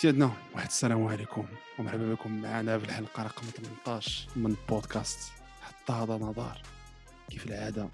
سيدنا 0.00 0.26
واحد 0.54 0.66
السلام 0.66 1.04
عليكم 1.04 1.48
ومرحبا 1.78 2.14
بكم 2.14 2.42
معنا 2.42 2.78
في 2.78 2.84
الحلقة 2.84 3.22
رقم 3.22 3.42
18 3.46 4.38
من 4.38 4.56
بودكاست 4.68 5.32
حتى 5.60 5.92
هذا 5.92 6.14
نظار. 6.14 6.62
كيف 7.30 7.46
العادة؟ 7.46 7.90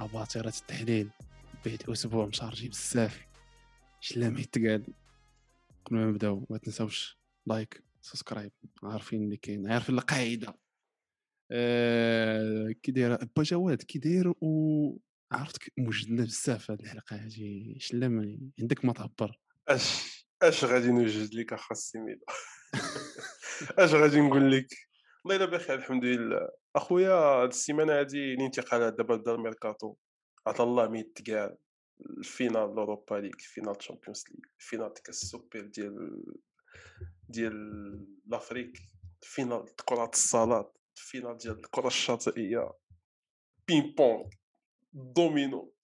اباطره 0.00 0.48
التحليل 0.48 1.10
بعد 1.66 1.82
أسبوع 1.88 2.26
مشارجي 2.26 2.68
بزاف. 2.68 3.26
شلام 4.00 4.38
يتقال. 4.38 4.86
قبل 5.84 5.96
ما 5.96 6.06
نبداو 6.06 6.46
ما 6.50 6.58
تنساوش 6.58 7.18
لايك 7.46 7.84
سبسكرايب. 8.00 8.52
عارفين 8.82 9.22
اللي 9.22 9.36
كاين 9.36 9.72
عارفين 9.72 9.94
القاعدة. 9.94 10.58
آه 11.50 12.74
كي 12.82 12.92
داير 12.92 13.24
با 13.36 13.42
جواد 13.42 13.82
كي 13.82 13.98
داير 13.98 14.34
و 14.40 14.98
عرفتك 15.32 15.72
موجدنا 15.78 16.24
بزاف 16.24 16.70
هاد 16.70 16.80
الحلقة 16.80 17.16
هادي. 17.16 17.76
شلام 17.80 18.40
عندك 18.60 18.84
ما 18.84 18.92
تعبر. 18.92 19.38
أش 19.68 20.13
اش 20.42 20.64
غادي 20.64 20.92
نوجد 20.92 21.34
لك 21.34 21.52
اخا 21.52 21.72
السميدة 21.72 22.26
اش 23.78 23.94
غادي 23.94 24.20
نقول 24.20 24.52
لك 24.52 24.66
والله 25.24 25.44
الا 25.44 25.56
بخير 25.56 25.78
الحمد 25.78 26.04
لله. 26.04 26.48
اخويا 26.76 27.10
هاد 27.10 27.48
السيمانة 27.48 27.92
هادي 28.00 28.34
الانتقالات 28.34 28.92
دابا 28.92 29.16
بدا 29.16 29.34
الميركاتو 29.34 29.94
عطا 30.46 30.64
الله 30.64 30.88
ميت 30.88 31.22
كاع. 31.22 31.56
ال 32.00 32.11
finale 32.11 32.74
l'Europa 32.74 33.14
League 33.14 33.32
finale 33.38 33.78
Champions 33.78 34.24
League 34.30 34.40
finale 34.58 34.92
كاس 34.92 35.22
السوبر 35.22 35.60
ديال 35.60 36.22
ديال 37.28 38.06
l'Afrique 38.26 38.78
finale 39.22 39.64
كرة 39.84 40.10
الصالات 40.14 40.78
finale 40.94 41.36
ديال 41.36 41.54
الكرة 41.58 41.86
الشاطئية. 41.86 42.72
ping 43.68 43.94
pong 43.98 44.28
دومينو. 44.92 45.74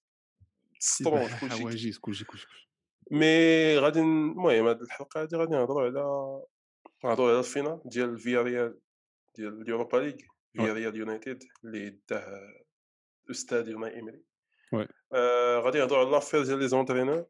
سترونج 0.79 1.31
كلشي 1.41 2.01
كلشي 2.01 2.25
كلشي. 2.25 2.70
mais 3.11 3.79
غادي 3.79 4.01
المهم 4.01 4.67
هاد 4.67 4.83
الحلقة 4.83 5.23
هادي 5.23 5.37
غادي 5.37 5.55
نهضروا 5.55 5.83
على 5.83 6.43
نهضروا 7.05 7.31
على 7.31 7.39
ال 7.39 7.45
finale 7.45 7.81
ديال 7.85 8.19
فيا 8.19 8.43
ريال 8.43 8.79
ديال 9.37 9.63
ال 9.63 9.68
Europa 9.68 9.97
League 9.97 10.17
فيا 10.57 10.73
ريال 10.73 10.97
يونايتد 10.97 11.43
اللي 11.65 11.99
داه 12.11 12.63
الاستاذ 13.27 13.69
يوناي 13.69 13.95
إيمري. 13.95 14.23
oui. 14.73 14.89
آه 15.13 15.59
غادي 15.59 15.79
نهضروا 15.79 16.01
على 16.01 16.11
l'affaire 16.11 16.45
ديال 16.45 16.59
les 16.59 16.69
entraîneurs. 16.69 17.27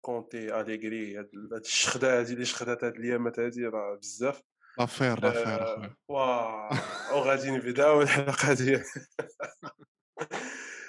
كونتي 0.00 0.60
أليغري 0.60 1.18
هاد 1.18 1.30
الشخدة 1.52 2.18
هادي 2.18 2.32
اللي 2.32 2.44
شخدات 2.44 2.84
هاد 2.84 2.94
الايامات 2.94 3.38
هادي 3.38 3.66
راه 3.66 3.94
بزاف. 3.94 4.42
l'affaire 4.78 5.20
l'affaire 5.20 5.62
آه، 5.62 5.74
اخويا 5.74 5.96
واو 6.08 7.18
وغادي 7.18 7.50
نبداو 7.50 8.02
الحلقة 8.02 8.54
ديال 8.54 8.84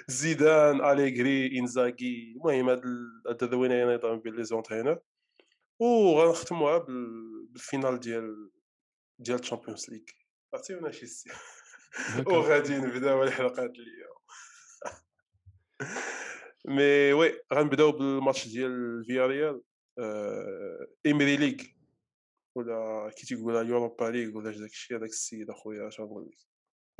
زيدان 0.08 0.84
اليغري 0.84 1.58
انزاغي 1.58 2.32
المهم 2.36 2.68
هاد 2.68 2.84
ال- 2.84 3.22
هاد 3.28 3.42
الذوينه 3.42 3.94
نظام 3.94 4.20
بين 4.20 4.34
لي 4.36 4.44
زونترينور. 4.44 4.98
وغنختموها 5.80 6.78
بال- 6.78 7.46
بالفينال 7.50 8.00
ديال 8.00 8.50
ديال 9.18 9.40
الشامبيونز 9.40 9.90
ليغ 9.90 10.02
عرفتي 10.54 10.92
شي 10.92 11.06
سي. 11.06 11.30
وغادي 12.26 12.78
نبداو 12.78 13.22
الحلقات 13.22 13.70
اليوم. 13.70 14.16
مي 16.64 17.12
وي 17.12 17.40
غنبدأو 17.54 17.92
بالماتش 17.92 18.48
ديال 18.48 19.04
فياريال 19.04 19.62
آه 19.98 20.86
ايمري 21.06 21.36
ليغ 21.36 21.56
ولا 22.54 23.10
كي 23.16 23.26
تيقولها 23.26 23.62
يوروبا 23.62 24.04
ليغ 24.04 24.36
ولا 24.36 24.50
داك 24.50 24.70
الشيء 24.70 24.96
هذاك 24.96 25.08
السيد 25.08 25.50
أخويا 25.50 25.88
اش 25.88 26.00
غنقول 26.00 26.26
لك؟ 26.26 26.38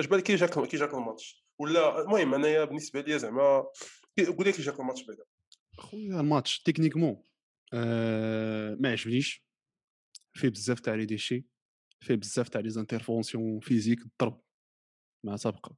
اش 0.00 0.06
بالك 0.06 0.22
كي 0.22 0.34
جاك 0.34 0.66
كي 0.68 0.76
جاك 0.76 0.94
الماتش. 0.94 1.45
ولا 1.58 2.00
المهم 2.02 2.34
انايا 2.34 2.64
بالنسبة 2.64 3.00
لي 3.00 3.18
زعما 3.18 3.66
قول 4.36 4.46
لي 4.46 4.52
كي 4.52 4.62
جاك 4.62 4.80
الماتش 4.80 5.02
بعدا. 5.02 5.24
خويا 5.78 6.20
الماتش 6.20 6.62
تكنيكمون 6.62 7.22
آه 7.72 8.74
ما 8.80 8.90
عجبنيش. 8.90 9.46
فيه 10.34 10.48
بزاف 10.48 10.80
تاع 10.80 10.94
لي 10.94 11.06
ديشي 11.06 11.46
فيه 12.00 12.14
بزاف 12.14 12.48
تاع 12.48 12.60
لي 12.60 12.70
زانترفونسيون 12.70 13.60
فيزيك 13.60 13.98
الضرب 14.02 14.40
مع 15.24 15.36
سابقة. 15.36 15.76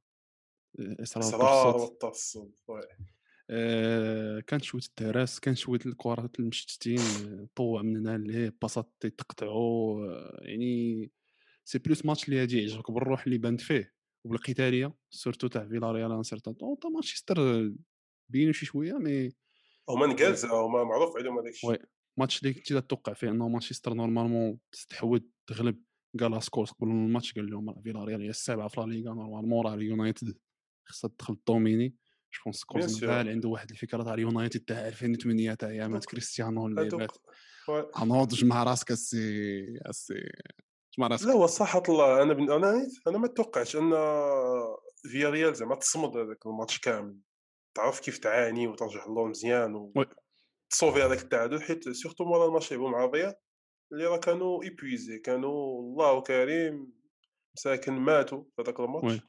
آه، 0.79 0.95
إصرار 1.03 1.73
بالصوت. 1.73 2.03
والتصل. 2.03 2.51
آه 3.49 4.39
كان 4.39 4.59
شوية 4.61 4.81
التراس 4.81 5.39
كان 5.39 5.55
شوية 5.55 5.79
الكرات 5.85 6.39
المشتتين 6.39 6.99
آه، 6.99 7.47
طوع 7.55 7.81
من 7.81 7.97
هنا 7.97 8.17
لهيه 8.17 8.57
باصات 8.61 8.93
تقطعوا 8.99 10.05
آه، 10.07 10.39
يعني 10.41 11.11
C'est 11.65 11.79
plus 11.79 12.05
match 12.05 12.25
اللي 12.29 12.39
غادي 12.39 12.59
يعجبك 12.59 12.91
بالروح 12.91 13.23
اللي 13.23 13.37
بانت 13.37 13.61
فيه. 13.61 13.93
وبالقتالية 14.25 14.93
surtout 15.09 15.47
تاع 15.47 15.65
فيلاريال 15.65 16.11
un 16.11 16.23
certain 16.23 16.53
temps 16.53 16.79
تا 16.79 16.89
مانشستر 16.89 17.69
بينوا 18.29 18.53
شي 18.53 18.65
شوية 18.65 18.93
mais 18.93 19.31
هما 19.89 20.07
نقالزه 20.07 20.65
هما 20.65 20.83
معروف 20.83 21.17
عليهم 21.17 21.39
هذاك 21.39 21.53
الشيء 21.53 21.69
oui 21.69 21.77
match 22.17 22.41
اللي 22.41 22.53
كنتي 22.53 22.81
توقع 22.81 23.13
فيه 23.13 23.29
إنه 23.29 23.47
مانشستر 23.47 23.93
normalement 23.93 24.59
تستحوذ 24.71 25.19
تغلب 25.47 25.83
قال 26.19 26.43
سكولز 26.43 26.71
قبل 26.71 26.91
الماتش 26.91 27.33
قال 27.33 27.49
لهم 27.49 27.69
راه 27.69 27.81
فيلاريال 27.81 28.21
هي 28.21 28.29
السابعة 28.29 28.67
في 28.67 28.81
لا 28.81 28.85
ليغا 28.85 29.13
normalement 29.13 29.65
راه 29.65 29.73
اليونايتد 29.73 30.37
خصها 30.85 31.09
تدخل 31.09 31.37
dominer 31.47 31.95
je 32.33 32.41
pense. 32.43 32.65
مازال 32.73 33.29
عنده 33.29 33.49
واحد 33.49 33.71
الفكرة 33.71 34.03
تاع 34.03 34.13
اليونايتد 34.13 34.59
تاع 34.59 34.87
2008 34.87 35.53
تاع 35.53 35.69
ايامات 35.69 36.05
كريستيانو 36.09 36.67
اللي 36.67 36.89
بات 36.89 36.93
وي. 37.69 37.91
انوض 38.01 38.33
جمع 38.33 38.63
راسك 38.63 38.91
السي 38.91 39.59
السي 39.89 40.31
جمع 40.99 41.07
راسك 41.07 41.27
لا 41.27 41.33
هو 41.33 41.47
صحة 41.47 41.83
الله 41.89 42.21
أنا 42.21 42.33
بن... 42.33 42.51
أنا 42.51 42.87
أنا 43.07 43.17
ما 43.17 43.27
توقعتش 43.27 43.75
أن 43.75 43.91
فيا 45.11 45.29
ريال 45.29 45.55
زعما 45.55 45.75
تصمد 45.75 46.17
هذاك 46.17 46.45
الماتش 46.45 46.79
كامل. 46.79 47.17
تعرف 47.75 47.99
كيف 47.99 48.17
تعاني 48.17 48.67
وترجع 48.67 49.05
اللور 49.05 49.29
مزيان 49.29 49.75
وي. 49.75 49.93
وتصوفي 50.67 51.03
هذاك 51.03 51.21
التعادل 51.21 51.61
حيت 51.61 51.89
سيرتو 51.89 52.25
مورا 52.25 52.47
الماتش 52.47 52.71
لعبوا 52.71 52.89
مع 52.89 53.05
الريال 53.05 53.35
اللي 53.91 54.05
راه 54.05 54.17
كانوا 54.17 54.63
ايبويزي 54.63 55.19
كانوا 55.19 55.79
الله 55.79 56.21
كريم 56.21 56.93
مساكن 57.57 57.93
ماتوا 57.93 58.43
في 58.55 58.61
هذاك 58.61 58.79
الماتش. 58.79 59.21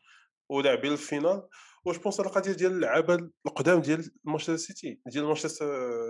ولاعبين 0.49 0.93
الفينال 0.93 1.49
واش 1.85 1.97
بونس 1.97 2.21
القضية 2.21 2.53
ديال 2.53 2.73
اللعابه 2.73 3.31
القدام 3.47 3.81
ديال 3.81 4.11
مانشستر 4.25 4.57
سيتي 4.57 5.01
ديال 5.07 5.25
مانشستر 5.25 5.67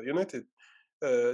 يونايتد 0.06 0.48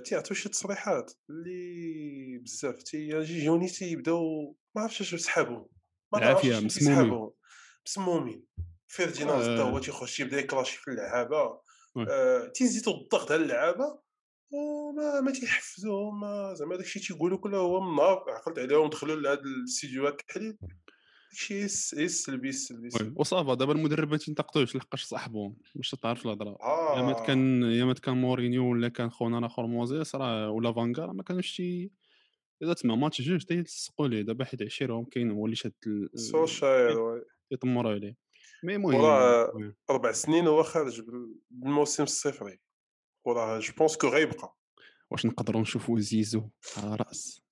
تيعطيو 0.04 0.36
شي 0.36 0.48
تصريحات 0.48 1.12
اللي 1.30 2.38
بزاف 2.38 2.82
تيجوني 2.82 3.68
تيبداو 3.68 4.56
ما 4.76 4.82
عرفتش 4.82 5.14
اش 5.14 5.20
سحابهم 5.20 5.66
ما 6.12 6.18
العافية، 6.18 6.60
مسمومين. 6.60 7.30
مسمومين 7.86 8.46
فيرديناند 8.88 9.42
حتى 9.42 9.62
هو 9.70 9.76
آه. 9.76 9.80
تيخش 9.80 10.20
يبدا 10.20 10.38
ي 10.38 10.43
clasher 10.43 10.78
في 10.78 10.90
اللعابة. 10.90 11.60
آه، 12.08 12.46
تيزيدوا 12.54 12.94
الضغط 12.94 13.32
على 13.32 13.42
اللعابة 13.42 13.98
وما 14.52 15.20
ما 15.20 15.32
تيحفزوهم 15.32 16.20
ما 16.20 16.54
زعما 16.54 16.76
داكشي 16.76 17.00
تيقولوا 17.00 17.38
كله 17.38 17.58
هو 17.58 17.80
من 17.80 17.90
النهار 17.90 18.24
عقلت 18.28 18.58
عليهم 18.58 18.90
دخلوا 18.90 19.16
لهاد 19.16 19.38
الاستديوهات 19.38 20.20
التحليل 20.20 20.58
السلبي 21.52 22.48
وي. 22.48 22.48
السلبي. 22.48 23.12
وصافا 23.16 23.54
دابا 23.54 23.72
المدرب 23.72 24.10
ما 24.10 24.16
تنتقدوش 24.16 24.76
لحقاش 24.76 25.04
صاحبهم 25.04 25.56
باش 25.74 25.90
تعرف 25.90 26.26
الهضرة 26.26 26.58
ايامات 26.94 27.16
آه 27.16 27.26
كان 27.26 27.64
ايامات 27.64 27.98
كان 27.98 28.16
مورينيو 28.16 28.70
ولا 28.70 28.88
كان 28.88 29.10
خونا 29.10 29.38
الآخر 29.38 29.66
موزيس 29.66 30.14
راه 30.14 30.50
ولا 30.50 30.72
فانكا 30.72 31.02
راه 31.04 31.12
ما 31.12 31.22
كانوش 31.22 31.56
تي 31.56 31.90
إذا 32.62 32.72
تسمع 32.74 32.94
ماتش 32.94 33.20
جوج 33.22 33.42
تيلصقوا 33.44 34.08
ليه 34.08 34.22
دابا 34.22 34.44
حيت 34.44 34.62
عشيرهم 34.62 35.04
كاين 35.04 35.30
هو 35.30 35.44
اللي 35.44 35.56
شاد 35.56 35.72
سوشاير. 36.14 37.24
يطمروا 37.50 37.92
عليه 37.92 38.16
مي 38.64 38.74
المهم 38.76 38.94
وراه. 38.94 39.74
أربع 39.90 40.12
سنين 40.12 40.46
هو 40.46 40.62
خارج 40.62 41.00
بال- 41.00 41.34
بالموسم 41.50 42.02
الصفري 42.02 42.58
وراه 43.24 43.58
جو 43.58 43.72
بونس 43.78 43.96
كو 43.96 44.08
غيبقى 44.08 44.56
واش 45.10 45.26
نقدروا 45.26 45.60
نشوفوا 45.60 45.98
زيزو 46.00 46.48
على 46.76 46.94
رأس 46.96 47.42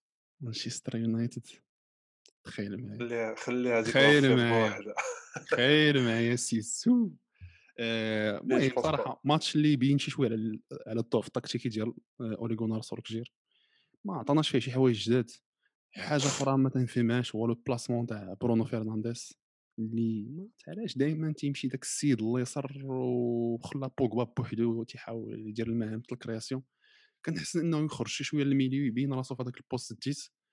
مانشستر 0.40 0.96
يونايتد 0.96 1.46
تخيل 2.44 2.86
معايا. 2.86 3.34
خليها 3.34 3.80
هذيك 3.80 3.88
تخيل 3.94 4.36
معايا. 4.36 4.94
تخيل 5.50 6.02
معايا 6.06 6.36
سيسو 6.36 7.10
آه، 7.78 8.38
المهم 8.38 8.58
بونس 8.60 8.72
صراحة 8.84 9.20
ماتش 9.24 9.56
اللي 9.56 9.72
يبين 9.72 9.98
شي 9.98 10.10
شوية 10.10 10.28
على 10.30 10.60
على 10.86 11.00
الضعف 11.00 11.26
التكتيكي 11.26 11.68
ديال 11.68 11.88
آه، 12.20 12.36
اوليغونار 12.38 12.82
سوركجير 12.82 13.32
ما 14.04 14.14
عطاناش 14.14 14.48
فيه 14.48 14.58
شي 14.58 14.72
حوايج 14.72 15.08
جداد. 15.08 15.30
حاجة 15.96 16.26
أخرى 16.26 16.58
ما 16.58 16.70
تنفهمهاش 16.70 17.34
هو 17.34 17.46
لو 17.46 17.54
بلاسمون 17.54 18.06
تاع 18.06 18.34
برونو 18.40 18.64
فرنانديز 18.64 19.32
اللي 19.78 20.26
ما 20.30 20.48
علاش 20.68 20.98
دائما 20.98 21.32
تيمشي 21.32 21.68
داك 21.68 21.82
السيد 21.82 22.22
اليسر 22.22 22.82
وخلا 22.84 23.90
بوغبا 23.98 24.24
بوحدو 24.36 24.82
تيحاول 24.84 25.48
يدير 25.48 25.66
المهام 25.66 26.02
الكرياسيون. 26.12 26.62
كنحس 27.24 27.56
إنه 27.56 27.84
يخرج 27.84 28.08
شي 28.08 28.24
شوية 28.24 28.44
للميليو 28.44 28.84
يبين 28.84 29.12
راسو 29.12 29.34
في 29.34 29.42
هذاك 29.42 29.56
البوست 29.56 30.04
ديت 30.04 30.18
آه، 30.18 30.43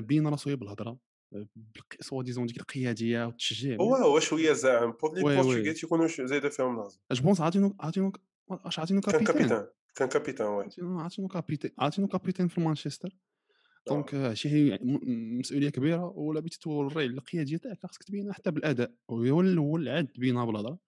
بين 0.00 0.26
راسو 0.26 0.50
هي 0.50 0.56
بالهضرة 0.56 0.98
آه، 1.34 1.46
سوا 2.00 2.22
ديزون 2.22 2.46
ديك 2.46 2.60
القيادية 2.60 3.24
والتشجيع 3.26 3.76
هو 3.76 3.94
هو 3.94 4.20
شوية 4.20 4.52
زاعم 4.52 4.92
pour 5.02 5.14
les. 5.14 5.22
Portugais 5.22 5.72
تيكونوا 5.72 6.06
زايده 6.06 6.48
فيهم 6.48 6.88
أش 7.10 7.20
pense 7.20 7.40
عاطينو 7.40 7.76
عاطينو 7.80 8.12
اش 8.50 8.78
عاطينو 8.78 9.00
كان 9.00 9.24
capitaine؟ 9.24 9.66
كان 9.94 10.08
capitaine 10.08 10.46
oui. 10.46 10.66
عاطينو 11.02 11.28
capitaine 11.28 11.70
عاطينو 11.78 12.08
capitaine 12.08 12.48
في 12.48 12.60
مانشستر. 12.60 13.16
donc 13.88 14.14
آه، 14.14 14.34
شي 14.34 14.78
مسؤولية 15.38 15.68
كبيرة 15.68 16.04
ولا 16.04 16.40
بغيتي 16.40 16.58
توري 16.58 17.06
القيادية 17.06 17.56
تاعك 17.56 17.78
خاصك 17.82 18.02
تبينها 18.02 18.32
حتى 18.32 18.50
بالأداء. 18.50 18.92
هو 19.10 19.40
ال- 19.40 19.58
هو 19.58 19.76
العاد 19.76 20.06
تبينها 20.06 20.44
بالهضرة. 20.44 20.78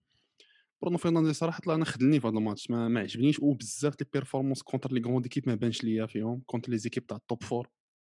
برونو 0.82 0.98
فرنانديز 0.98 1.36
صراحة 1.36 1.60
طلع 1.60 1.74
أنا 1.74 1.84
خذلني 1.84 2.20
في 2.20 2.26
هذا 2.26 2.38
الماتش 2.38 2.70
ما, 2.70 2.88
ما 2.88 3.00
عجبنيش 3.00 3.40
وبزاف 3.40 3.94
les 4.00 4.06
performances 4.12 4.62
contre 4.62 4.92
les 4.92 5.00
grandes 5.00 5.24
équipes 5.24 5.48
ما 5.48 5.54
بانش 5.54 5.84
ليا 5.84 6.06
فيهم 6.06 6.42
contre 6.46 6.72
les 6.72 6.78
équipes 6.78 7.06
تاع 7.06 7.16
ال 7.16 7.23
top 7.23 7.42
four 7.42 7.68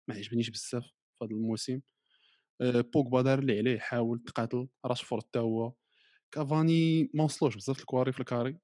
ما 0.08 0.16
عجبنيش 0.16 0.50
بزاف 0.50 0.84
في 0.84 1.26
هذا 1.26 1.32
الموسم. 1.32 1.82
أه 2.62 2.82
بوغبا 2.82 3.22
دار 3.22 3.40
اللي 3.40 3.58
عليه 3.58 3.80
حاول 3.80 4.24
تقاتل 4.24 4.68
راشفورد 4.86 5.24
حتى 5.24 5.40
هو. 5.40 5.74
كافاني 6.32 7.12
ما 7.14 7.24
وصلوش 7.24 7.56
بزاف 7.56 7.80
الكواري 7.80 8.12
في 8.12 8.20
ال 8.20 8.26
carré 8.26 8.58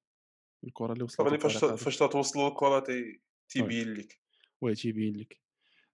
الكرة 0.64 0.94
اللي 0.94 1.04
وصلت 1.04 1.42
فاش 1.42 1.58
فاش 1.58 1.98
توصلوا 1.98 2.48
الكره 2.48 2.84
تيبين 3.50 3.94
لك. 3.94 4.20
oui 4.62 4.76
تيبين 4.76 5.18
لك. 5.18 5.42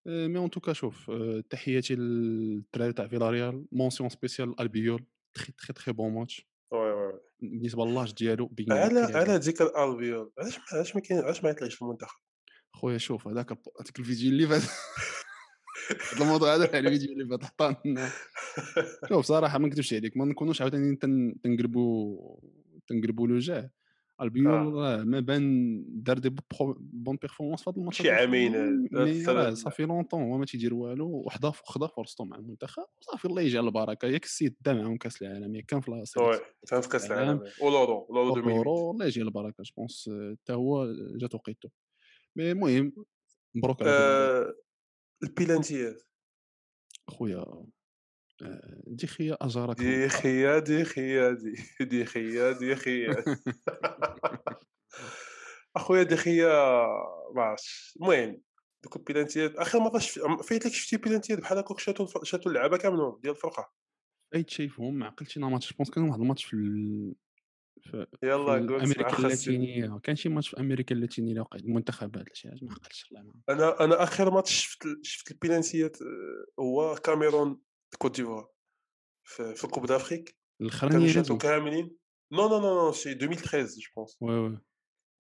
mais 0.06 0.38
en 0.38 0.50
tout 0.50 0.63
cas 0.63 0.74
شوف 0.74 1.10
آه، 1.10 1.44
تحياتي 1.50 1.96
للدراري 1.96 2.94
تاع 2.94 3.08
فيلاريال 3.08 3.66
mention 3.72 4.10
spéciale 4.10 4.60
ألبيول 4.62 5.06
très 5.34 5.52
très 5.52 5.74
très 5.74 5.92
bon 5.92 6.14
match. 6.14 6.48
Oui 6.72 6.92
oui 6.92 7.20
بالنسبة 7.40 7.86
للاج 7.86 8.14
ديالو 8.14 8.56
على 8.70 9.00
على 9.00 9.36
ذكر 9.36 9.84
البيول 9.84 10.32
علاش 10.40 10.60
علاش 10.74 10.96
ما 10.96 11.02
كاين 11.02 11.20
علاش 11.20 11.44
ما 11.44 11.50
يطلعش 11.50 11.76
في 11.76 11.82
المنتخب؟ 11.82 12.20
خويا 12.74 12.98
شوف 12.98 13.28
هذاك 13.28 13.52
هذاك 13.52 14.00
الفيديو 14.00 14.32
اللي 14.32 14.48
فات. 14.48 14.62
الموضوع 16.22 16.56
هذا 16.56 16.68
على 16.68 16.80
الفيديو 16.80 17.12
اللي 17.12 17.28
فات 17.28 17.44
حطان 17.44 17.76
شوف 19.10 19.26
صراحة 19.26 19.58
ما 19.58 19.68
نكذبش 19.68 19.94
عليك 19.94 20.18
ما 20.18 20.26
نكونوش 20.26 20.62
عاوتاني 20.62 20.96
تنقلبوا 21.44 22.38
تنقلبوا 22.88 23.28
لو 23.28 23.38
جاه 23.38 23.72
البيول 24.22 24.84
آه. 24.84 25.04
ما 25.04 25.20
بان 25.20 25.84
دار 25.88 26.18
دي 26.18 26.36
بون 26.80 27.16
بيرفورمانس 27.16 27.64
في 27.64 27.70
هذا 27.70 27.78
الماتش 27.78 28.02
شي 28.02 28.12
عامين 28.12 29.56
صافي 29.56 29.84
لونطون 29.84 30.24
هو 30.24 30.38
ما 30.38 30.46
تيدير 30.46 30.74
والو 30.74 31.24
وحدا 31.26 31.52
خدا 31.52 31.88
فرصته 31.88 32.26
مع 32.26 32.38
المنتخب 32.38 32.86
صافي 33.00 33.26
الله 33.26 33.42
يجعل 33.42 33.66
البركة. 33.66 34.08
ياك 34.08 34.24
السيد 34.24 34.56
دا 34.62 34.74
معاهم 34.74 34.98
كاس 34.98 35.22
العالم 35.22 35.56
ياك 35.56 35.66
كان 35.66 35.82
في 35.82 35.92
وي 35.92 36.04
كان 36.68 36.82
في 36.82 36.90
كاس 36.90 37.12
العالم. 37.12 37.44
ولورو 37.62 38.08
لورو 38.10 38.36
لورو 38.36 38.92
الله 38.92 39.06
يجعل 39.06 39.26
البركة 39.26 39.64
جو 39.64 39.74
بونس 39.78 40.10
حتى 40.42 40.54
هو 40.54 40.94
جات 41.16 41.36
وقيته 41.36 41.70
مي 42.36 42.52
المهم 42.52 42.94
مبروك 43.56 43.82
على 43.82 43.92
آه، 43.92 44.54
البيلانتيات 45.24 46.04
خويا 47.08 47.66
دي 48.88 49.08
خيا 49.08 49.38
اجارك 49.42 49.78
دي 49.78 50.10
خيا 50.10 50.60
دي 50.60 50.86
خيا 50.86 51.32
دي 51.32 51.56
دي 51.86 52.06
خيا 52.06 52.52
دي 52.52 52.76
خيا. 52.76 53.16
أخويا 55.76 56.04
دي 56.04 56.16
خيا 56.16 56.48
ما 57.36 57.42
عرفتش. 57.42 57.94
المهم 57.96 58.42
دوك 58.84 58.96
البيلانتيات 58.96 59.56
اخر 59.56 59.80
مره 59.80 60.00
فايت 60.44 60.66
لك 60.66 60.74
شفتي 60.74 60.98
بيلانتيات 60.98 61.40
بحال 61.40 61.58
هكاك 61.58 61.80
شاتو 61.80 62.24
شاتو 62.24 62.50
اللعابة 62.50 62.78
كاملين 62.78 63.20
ديال 63.20 63.34
الفرقة؟ 63.34 63.72
فايت 64.34 64.50
شايفهم 64.50 64.94
ما 64.94 65.06
عقلتش 65.06 65.38
أنا 65.38 65.50
ماتش 65.50 65.74
بونس 65.74 65.90
كان 65.90 66.04
واحد 66.10 66.22
الماتش 66.22 66.44
في 66.46 66.52
في 66.52 67.25
يلا 68.24 68.52
قول 68.52 68.82
أمريكا 68.82 69.18
اللاتينية 69.18 70.00
كان 70.04 70.16
شي 70.16 70.30
ماتش 70.30 70.50
في 70.50 70.60
أمريكا 70.60 70.96
اللاتينية 70.96 71.42
وقع 71.42 71.60
المنتخبات 71.60 72.36
شي 72.36 72.50
حاجة 72.50 72.60
ما 72.62 72.72
عقلتش 72.72 73.12
الله 73.12 73.34
أنا 73.50 73.84
أنا 73.84 74.04
آخر 74.04 74.32
ماتش 74.32 74.54
شفت 74.54 74.88
شفت 75.02 75.32
البيلانتيات 75.32 76.02
آه، 76.02 76.62
هو 76.62 76.96
كاميرون 76.96 77.62
كوت 77.98 78.16
ديفوار 78.16 78.50
في, 79.24 79.56
في 79.56 79.68
كوب 79.68 79.86
دافريك. 79.86 80.38
الأخرانية 80.62 80.98
كانوا 80.98 81.14
شاتو 81.14 81.38
كاملين. 81.38 81.96
نو 82.32 82.50
نو 82.50 82.60
نو 82.60 82.86
نو 82.86 82.92
سي 82.92 83.12
2013 83.12 83.66
جو 83.66 83.90
بونس. 83.96 84.18
وي 84.22 84.36
وي. 84.36 84.60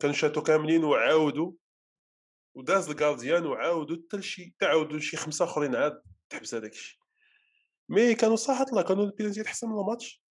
كانوا 0.01 0.15
شاتو 0.15 0.41
كاملين 0.41 0.83
وعاودوا 0.83 1.53
وداز 2.55 2.89
الكارديان 2.89 3.45
وعاودوا 3.45 3.97
حتى 3.97 4.17
لشي 4.17 4.55
تعاودوا 4.59 4.99
شي 4.99 5.17
خمسة 5.17 5.45
آخرين 5.45 5.75
عاد 5.75 6.01
تحبس 6.29 6.55
هذاك 6.55 6.71
الشيء 6.71 6.99
مي 7.89 8.15
كانوا 8.15 8.35
صراحة 8.35 8.65
الله 8.69 8.81
كانوا 8.81 9.05
البينالتيات 9.05 9.45
أحسن 9.45 9.67
من 9.67 9.79
الماتش. 9.79 10.24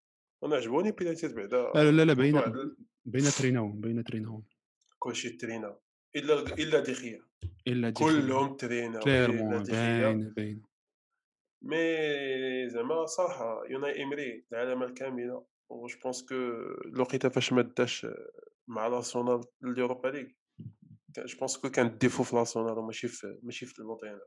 أنا 0.45 0.55
عجبوني 0.55 0.89
البينالتيات 0.89 1.33
بعدا. 1.33 1.71
لا 1.75 1.91
لا 1.91 2.05
لا 2.05 2.13
باينه 2.13 2.73
باينه 3.05 3.29
تريناهم 3.29 3.81
باينه 3.81 4.01
تريناهم 4.01 4.43
كلشي 4.99 5.29
ترينا. 5.29 5.79
إلا 6.15 6.39
إلا 6.39 6.79
ديخيا. 6.79 7.21
إلا 7.67 7.89
ديخيا. 7.89 8.07
كلهم 8.07 8.57
ترينا 8.57 8.99
كليرمون 8.99 9.63
باينه 9.63 10.29
باينه 10.29 10.73
مي 11.61 12.69
زعما 12.69 13.05
صراحة 13.05 13.65
يوناي 13.69 13.95
ايمري 13.95 14.45
العلامة 14.51 14.85
الكاملة 14.85 15.45
و 15.69 15.87
جو 15.87 15.99
بونس 16.03 16.25
كو 16.25 16.35
الوقيته 16.85 17.29
فاش 17.29 17.53
ما 17.53 17.61
داش 17.61 18.07
مع 18.67 18.87
لاسونال 18.87 19.41
اليوروبا 19.63 20.07
ليغ. 20.07 20.27
جو 21.17 21.37
بونس 21.39 21.57
كو 21.57 21.69
كان 21.69 21.97
ديفو 21.97 22.23
في 22.23 22.35
لاسونال 22.35 22.77
وماشي 22.77 23.07
في 23.07 23.39
ماشي 23.43 23.65
في 23.65 23.79
الموطينا 23.79 24.21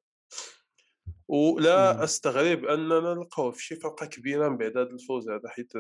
ولا 1.29 2.05
أستغرب 2.05 2.65
اننا 2.65 3.15
نلقاوه 3.15 3.51
في 3.51 3.65
شي 3.65 3.77
فرقة 3.77 4.07
كبيرة 4.07 4.49
من 4.49 4.57
بعد 4.57 4.77
هذا 4.77 4.91
الفوز 4.91 5.29
هذا 5.29 5.49
حيت 5.49 5.73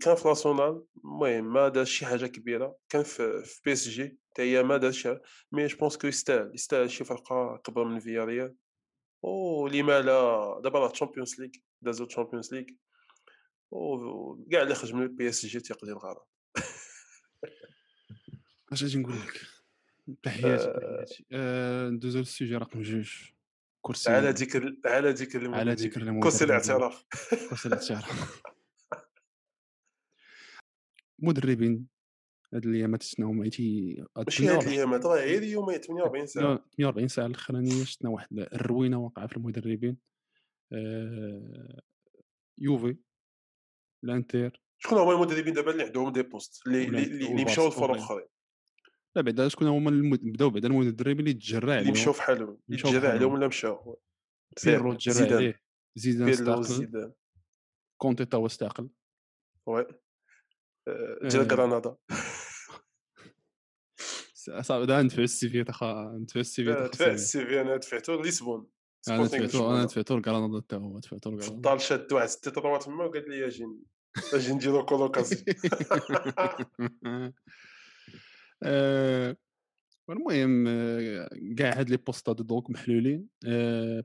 كان 0.00 0.14
في 0.14 0.28
لاسونال 0.28 0.84
المهم 1.04 1.52
ما 1.52 1.68
داز 1.68 1.86
شي 1.86 2.06
حاجة 2.06 2.26
كبيرة. 2.26 2.76
كان 2.88 3.02
في, 3.02 3.42
في 3.44 3.60
بي 3.64 3.72
إس 3.72 3.88
جي 3.88 4.18
حتى 4.30 4.42
هي 4.42 4.62
ما 4.62 4.76
داز 4.76 5.08
مي 5.52 5.66
جو 5.66 5.78
بونس 5.78 5.96
كو 5.96 6.06
يستاهل 6.06 6.50
يستاهل 6.54 6.90
شي 6.90 7.04
فرقة 7.04 7.56
كبر 7.56 7.84
من 7.84 8.00
فيا 8.00 8.24
ريال 8.24 8.54
ولما 9.22 10.00
لا 10.00 10.60
دابا 10.64 10.78
راه 10.78 10.88
تشامبيونز 10.88 11.40
ليغ 11.40 11.50
دازو 11.82 12.04
تشامبيونز 12.04 12.54
ليغ 12.54 12.64
وكاع 13.70 14.62
اللي 14.62 14.74
خرج 14.74 14.94
من 14.94 15.02
البي 15.02 15.28
إس 15.28 15.46
جي 15.46 15.60
تيقضي 15.60 15.92
الغرض 15.92 16.24
اش 18.72 18.82
غادي 18.82 18.98
نقول 18.98 19.14
لك؟ 19.14 19.55
تحياتي 20.22 20.64
تحياتي. 20.64 21.24
آه، 21.32 21.88
ندوزو 21.88 22.18
لل 22.18 22.29
sujet 22.29 22.56
رقم 22.56 22.82
جوج. 22.82 23.12
كرسي 23.82 24.10
على 24.10 24.30
ذكر 24.30 24.76
على 24.84 25.10
ذكر 25.10 25.54
على 25.54 25.72
ذكر 25.72 26.20
كرسي 26.20 26.44
الاعتراف. 26.44 27.04
كرسي 27.50 27.68
الاعتراف. 27.68 28.42
مدربين 31.18 31.86
هاد 32.54 32.66
الايامات 32.66 33.02
تي 33.02 33.16
ماشي 34.16 34.48
هاد 34.48 34.62
الايامات 34.62 35.06
راه 35.06 35.16
غير 35.16 35.42
يومين 35.42 35.78
48 35.80 36.26
ساعة. 36.26 36.64
48 36.76 37.08
ساعة 37.08 37.26
الأخرانية 37.26 37.84
شفنا 37.84 38.10
واحد 38.10 38.38
الروينة 38.38 38.98
واقعة 38.98 39.26
في 39.26 39.36
المدربين. 39.36 39.96
آه 40.72 41.80
يوفي 42.58 42.96
الإنتر. 44.04 44.62
شكون 44.78 44.98
هما 44.98 45.12
المدربين 45.12 45.54
دابا 45.54 45.70
اللي 45.70 45.82
عندهم 45.82 46.12
des 46.12 46.22
postes 46.22 46.66
اللي 46.66 46.84
اللي 46.84 47.44
مشاو 47.44 47.68
لفرق 47.68 47.96
أخرين؟ 47.96 48.26
لا 49.16 49.22
بعدا 49.22 49.48
شكون 49.48 49.68
هما 49.68 50.18
بداو 50.22 50.50
بعدا 50.50 50.68
المدربين 50.68 51.20
اللي 51.20 51.32
تجرى 51.32 51.72
عليهم 51.72 51.80
اللي 51.80 51.92
مشاو 51.92 52.12
في 52.12 52.22
حالهم 52.22 52.58
اللي 52.68 52.82
تجرى 52.82 53.08
عليهم 53.08 53.32
ولا 53.32 53.46
مشاو 53.46 54.00
بيرلو 54.64 54.94
تجرى 54.94 55.34
عليه 55.34 55.60
زيدان 55.94 56.28
استقل. 56.28 57.12
كونتي 58.00 58.24
تا 58.24 58.36
هو 58.36 58.46
استقل. 58.46 58.90
oui. 59.66 59.86
جا 61.22 61.42
غرناطه 61.42 61.98
صعب 64.60 64.82
دا 64.82 65.02
ندفع 65.02 65.22
ال 65.22 65.48
CV 65.48 65.64
تاع 65.64 66.12
ندفع 66.20 66.40
ال 66.40 66.64
CV 66.64 66.70
ندفع 66.70 67.06
السي 67.06 67.46
في 67.46 67.60
أنا 67.60 67.76
دفعته 67.76 68.22
ليسبون 68.22 68.66
أنا 69.08 69.24
دفعته 69.24 69.70
أنا 69.70 69.84
دفعته 69.84 70.18
لكرناطه 70.18 70.60
حتى 70.60 70.76
هو 70.76 70.98
لكرناطه 70.98 71.38
في 71.38 71.48
الدار 71.48 71.78
شاد 71.78 72.12
واحد 72.12 72.28
ست 72.28 72.48
طروات 72.48 72.82
تما 72.82 73.04
وقال 73.04 73.28
لي 73.28 73.46
أجي 73.46 73.66
أجي 74.34 74.52
نديرو 74.52 74.86
كولوكازي 78.62 79.36
المهم 80.10 80.64
كاع 81.54 81.78
هاد 81.78 81.90
لي 81.90 81.96
بوستات 81.96 82.42
دوك 82.42 82.70
محلولين 82.70 83.28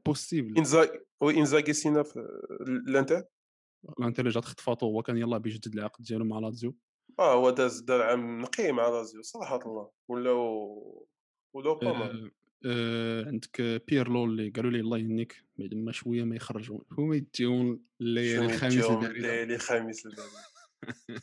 بوسيبل 0.06 0.58
انزاغي 0.58 1.00
وي 1.22 1.40
انزاغي 1.40 1.74
سينا 1.74 2.04
في 2.04 2.20
الانتر 2.62 3.24
الانتر 4.00 4.30
جات 4.30 4.46
خطفاتو 4.46 4.86
هو 4.86 5.02
كان 5.02 5.18
يلاه 5.18 5.38
بيجدد 5.38 5.74
العقد 5.74 6.04
ديالو 6.04 6.26
مع 6.26 6.40
لازيو 6.40 6.76
آه 7.20 7.34
هو 7.34 7.50
داز 7.50 7.80
دار 7.80 8.02
عام 8.02 8.42
نقي 8.42 8.72
مع 8.72 8.90
لازيو 8.90 9.22
صراحة 9.22 9.60
الله. 9.66 9.90
ولاو 10.08 11.08
ولاو 11.54 11.80
آه 11.82 12.32
آه 12.66 13.26
عندك 13.26 13.62
بيرلو 13.88 14.26
اللي 14.26 14.50
قالوا 14.50 14.72
لي 14.72 14.80
الله 14.80 14.98
يهنيك 14.98 15.46
بعد 15.58 15.74
ما 15.74 15.92
شوية 15.92 16.24
ما 16.24 16.36
يخرجوا 16.36 16.80
هما 16.92 17.16
يديهم 17.16 17.84
الليالي 18.02 18.46
الخميس 18.46 18.86
الليالي 18.86 19.56
الخميس 19.56 20.08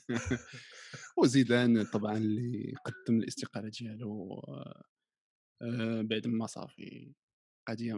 وزيدان 1.23 1.85
طبعا 1.85 2.17
اللي 2.17 2.75
قدم 2.85 3.19
الاستقالة 3.19 3.69
ديالو 3.81 4.43
آه 5.63 6.03
بعد 6.03 6.27
ما 6.27 6.47
صافي 6.47 7.13
قضية 7.69 7.93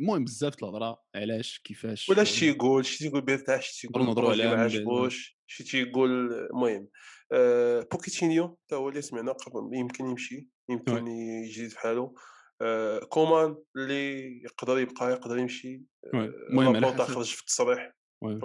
المهم 0.00 0.24
بزاف 0.24 0.62
الهضرة 0.62 1.02
علاش 1.14 1.58
كيفاش 1.58 2.08
ولا 2.08 2.24
شي 2.24 2.48
يقول 2.48 2.86
شي 2.86 2.98
تيقول 2.98 3.20
بيرتاح 3.20 3.62
شي 3.62 3.86
تيقول 3.88 4.04
نهضروا 4.04 4.30
على 4.30 4.46
ما 4.46 4.62
عجبوش 4.62 5.38
شي 5.46 5.64
تيقول 5.64 6.32
المهم 6.32 6.88
آه 7.32 7.88
بوكيتينيو 7.92 8.58
حتى 8.64 8.74
هو 8.74 8.88
اللي 8.88 9.02
سمعنا 9.02 9.32
قبل 9.32 9.78
يمكن 9.78 10.04
يمشي 10.04 10.48
يمكن 10.70 11.06
يجي 11.06 11.68
بحالو. 11.68 12.14
آه 12.62 12.98
كومان 12.98 13.56
اللي 13.76 14.42
يقدر 14.42 14.78
يبقى 14.78 15.10
يقدر 15.10 15.38
يمشي 15.38 15.82
المهم 16.14 16.76
على 16.76 16.86
حسب 16.86 17.02
خرج 17.02 17.26
في 17.34 17.40
التصريح. 17.40 17.96
oui. 18.22 18.40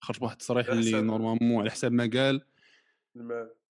خرج 0.00 0.18
بواحد 0.18 0.32
التصريح 0.32 0.68
اللي 0.68 1.02
normalement 1.02 1.60
على 1.60 1.70
حساب 1.70 1.92
ما 1.92 2.10
قال. 2.14 2.46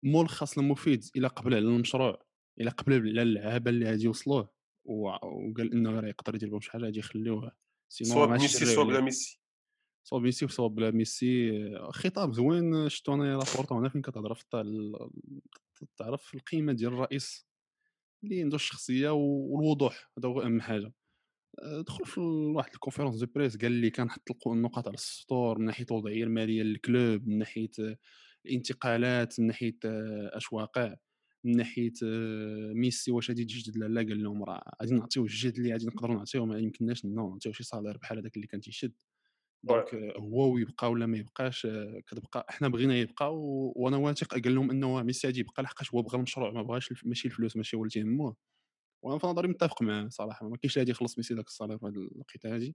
ملخص 0.05 0.59
المفيد 0.59 1.05
إلى 1.17 1.29
قبل 1.29 1.55
على 1.55 1.65
المشروع 1.65 2.23
إلى 2.61 2.71
قبل 2.71 2.93
على 2.95 3.23
اللعابة 3.23 3.71
اللي 3.71 3.87
غادي 3.87 4.05
يوصلوه 4.05 4.51
وقال 4.85 5.73
إنه 5.73 6.01
راه 6.01 6.09
يقدر 6.09 6.35
يدير 6.35 6.51
بهم 6.51 6.61
شي 6.61 6.71
حاجة 6.71 6.83
غادي 6.83 6.99
يخليوه. 6.99 7.53
سوا 7.89 8.27
ميسي 8.27 8.65
سوا 8.65 8.85
بلا 8.85 9.01
ميسي. 9.01 9.41
سوا 10.05 10.19
بميسي 10.19 10.45
وسوا 10.45 10.69
بلا 10.69 10.91
ميسي 10.91 11.53
خطاب 11.91 12.33
زوين 12.33 12.89
شفتو 12.89 13.15
انايا 13.15 13.37
لابورتا 13.37 13.75
هنا 13.75 13.89
فين 13.89 14.03
كتهضر 14.03 14.35
في 14.35 14.67
تعرف 15.97 16.35
القيمة 16.35 16.73
ديال 16.73 16.93
الرئيس 16.93 17.47
اللي 18.25 18.43
عنده 18.43 18.57
الشخصية 18.57 19.11
والوضوح 19.11 20.11
هذا 20.19 20.29
هو 20.29 20.43
أهم 20.43 20.61
حاجة. 20.61 20.93
دخل 21.87 22.05
في 22.05 22.21
واحد 22.57 22.73
ال 22.75 22.78
conférence 22.78 23.17
de 23.17 23.27
presse 23.35 23.57
قال 23.57 23.73
لي 23.73 23.91
كنحط 23.91 24.47
النقاط 24.47 24.89
على 24.89 24.95
السطور 24.95 25.59
من 25.59 25.65
ناحية 25.65 25.87
الوضعية 25.91 26.25
المالية 26.25 26.63
لل 26.63 26.85
club 26.85 27.29
من 27.29 27.39
ناحية 27.39 27.71
الانتقالات 28.47 29.41
من 29.41 29.47
ناحية 29.47 29.77
آه، 29.85 30.31
أش 30.37 30.53
واقع 30.53 30.95
من 31.45 31.57
ناحية 31.57 31.93
آه، 32.05 32.73
ميسي 32.73 33.13
واش 33.13 33.31
غادي 33.31 33.45
تجدد 33.45 33.77
لا 33.77 33.87
لا 33.87 34.01
قال 34.01 34.23
لهم 34.23 34.45
راه 34.45 34.63
غادي 34.83 34.95
نعطيو 34.95 35.23
الجهد 35.23 35.57
اللي 35.57 35.73
غادي 35.73 35.87
نقدروا 35.87 36.17
نعطيو 36.17 36.47
ما 36.47 36.59
يمكنناش 36.59 37.05
نو 37.05 37.31
نعطيو 37.33 37.53
شي 37.53 37.65
salaire 37.65 37.97
بحال 37.99 38.19
هذاك 38.19 38.37
اللي 38.37 38.47
كان 38.47 38.61
تيشد 38.61 38.93
donc 39.65 39.95
آه، 39.95 40.19
هو 40.19 40.55
ويبقى 40.55 40.91
ولا 40.91 41.07
ما 41.07 41.19
يبقاش 41.19 41.67
كتبقى 42.07 42.47
إحنا 42.51 42.69
بغينا 42.69 42.97
يبقى. 42.97 43.35
وأنا 43.77 43.97
واثق 43.97 44.35
قال 44.35 44.55
لهم 44.55 44.71
إنه 44.71 45.03
ميسي 45.03 45.27
غادي 45.27 45.41
يبقى 45.41 45.63
لحقاش 45.63 45.95
هو 45.95 46.03
بغى 46.03 46.17
المشروع 46.17 46.51
ما 46.53 46.63
بغاش. 46.63 47.05
ماشي 47.05 47.29
الفلوس 47.29 47.57
ماشي 47.57 47.77
هو 47.77 47.83
اللي 47.83 47.91
تيهموه 47.91 48.37
وأنا 49.03 49.19
في 49.19 49.27
نظري 49.27 49.49
متفق 49.49 49.83
معاه 49.83 50.09
صراحة 50.09 50.49
ما 50.49 50.57
كاينش 50.57 50.75
اللي 50.77 50.83
غادي 50.83 50.91
يخلص 50.91 51.19
ميسي 51.19 51.35
داك 51.35 51.47
ال 51.47 51.51
salaire 51.51 51.79
في 51.79 51.87
هذه 51.87 51.93
الوقيتة 51.95 52.57
هذه 52.57 52.73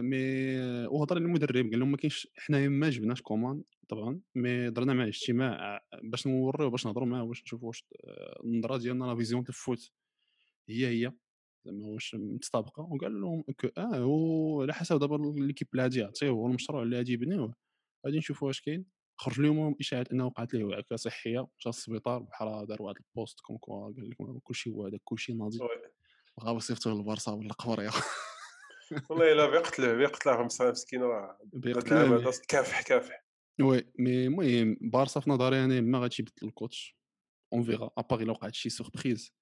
mais 0.00 0.26
وهضر 0.86 1.18
للمدرب 1.18 1.70
قال 1.70 1.78
لهم 1.78 1.90
ما 1.90 1.96
كاينش 1.96 2.28
حنايا 2.36 2.68
ما 2.68 2.90
جبناش 2.90 3.22
كومان 3.22 3.62
طبعا 3.88 4.20
mais 4.34 4.70
درنا 4.70 4.94
معاه 4.94 5.06
اجتماع 5.08 5.80
باش 6.02 6.26
نوريو 6.26 6.70
باش 6.70 6.86
نهضروا 6.86 7.06
معاه 7.08 7.24
باش 7.24 7.42
نشوفوا 7.42 7.68
واش 7.68 7.84
آه، 8.04 8.40
النظرة 8.44 8.76
ديالنا 8.76 9.04
la 9.04 9.16
vision 9.16 9.40
ديال 9.42 9.48
ال 9.48 9.56
foot 9.56 9.90
هي 10.68 10.86
هي 10.86 11.12
زعما 11.66 11.86
واش 11.86 12.14
متطابقة. 12.14 12.82
وقال 12.82 13.20
لهم 13.20 13.44
آه 13.78 13.96
هو 13.96 14.62
على 14.62 14.74
حسب 14.74 14.98
دابا 14.98 15.16
l'équipe 15.40 15.68
اللي 15.72 15.82
غادي 15.82 16.00
يعطيه 16.00 16.30
والمشروع 16.30 16.82
اللي 16.82 16.96
غادي 16.96 17.12
يبنيوه 17.12 17.54
غادي 18.06 18.18
نشوفوا 18.18 18.48
واش 18.48 18.60
كاين. 18.60 18.86
خرج 19.16 19.40
لهم 19.40 19.76
إشاعات 19.80 20.12
أنه 20.12 20.26
وقعت 20.26 20.54
ليه 20.54 20.64
وعكه 20.64 20.96
صحية 20.96 21.48
مشى 21.58 21.68
للسبيطار 21.68 22.18
بحال 22.22 22.66
دار 22.66 22.82
واحد 22.82 22.96
ال 23.00 23.08
post 23.08 23.40
comme 23.40 23.56
quoi 23.56 23.92
قال 23.92 24.10
لك 24.10 24.42
كلشي 24.42 24.70
هو 24.70 24.86
هذاك 24.86 25.00
كلشي 25.04 25.32
ناضي. 25.32 25.58
بغاو 26.38 26.56
يصيفطوه 26.56 26.94
للبارسا 26.94 27.32
ولا 27.32 27.52
قبر 27.52 27.82
يا 27.82 27.90
والله 29.10 29.32
إلا 29.32 29.50
بيقتلوه 29.50 29.94
بيقتلوه 29.94 30.42
مسكين 30.42 30.70
مسكين 30.70 31.02
راه 31.02 31.38
بيقتلوه 31.44 32.32
كافح 32.48 32.82
كافح. 32.82 33.24
oui 33.60 33.84
mais 33.98 34.26
المهم 34.26 34.76
بارسا 34.80 35.20
في 35.20 35.30
نظري 35.30 35.64
أنا 35.64 35.80
ما 35.80 35.98
غاديش 35.98 36.20
يبدل 36.20 36.32
ال 36.42 36.50
coach. 36.50 36.96
on 37.52 37.62
verra 37.62 37.90
à 37.98 38.03
part 38.03 38.22
الا 38.22 38.30
وقعت 38.32 38.54
شي 38.54 38.70
surprise 38.70 39.34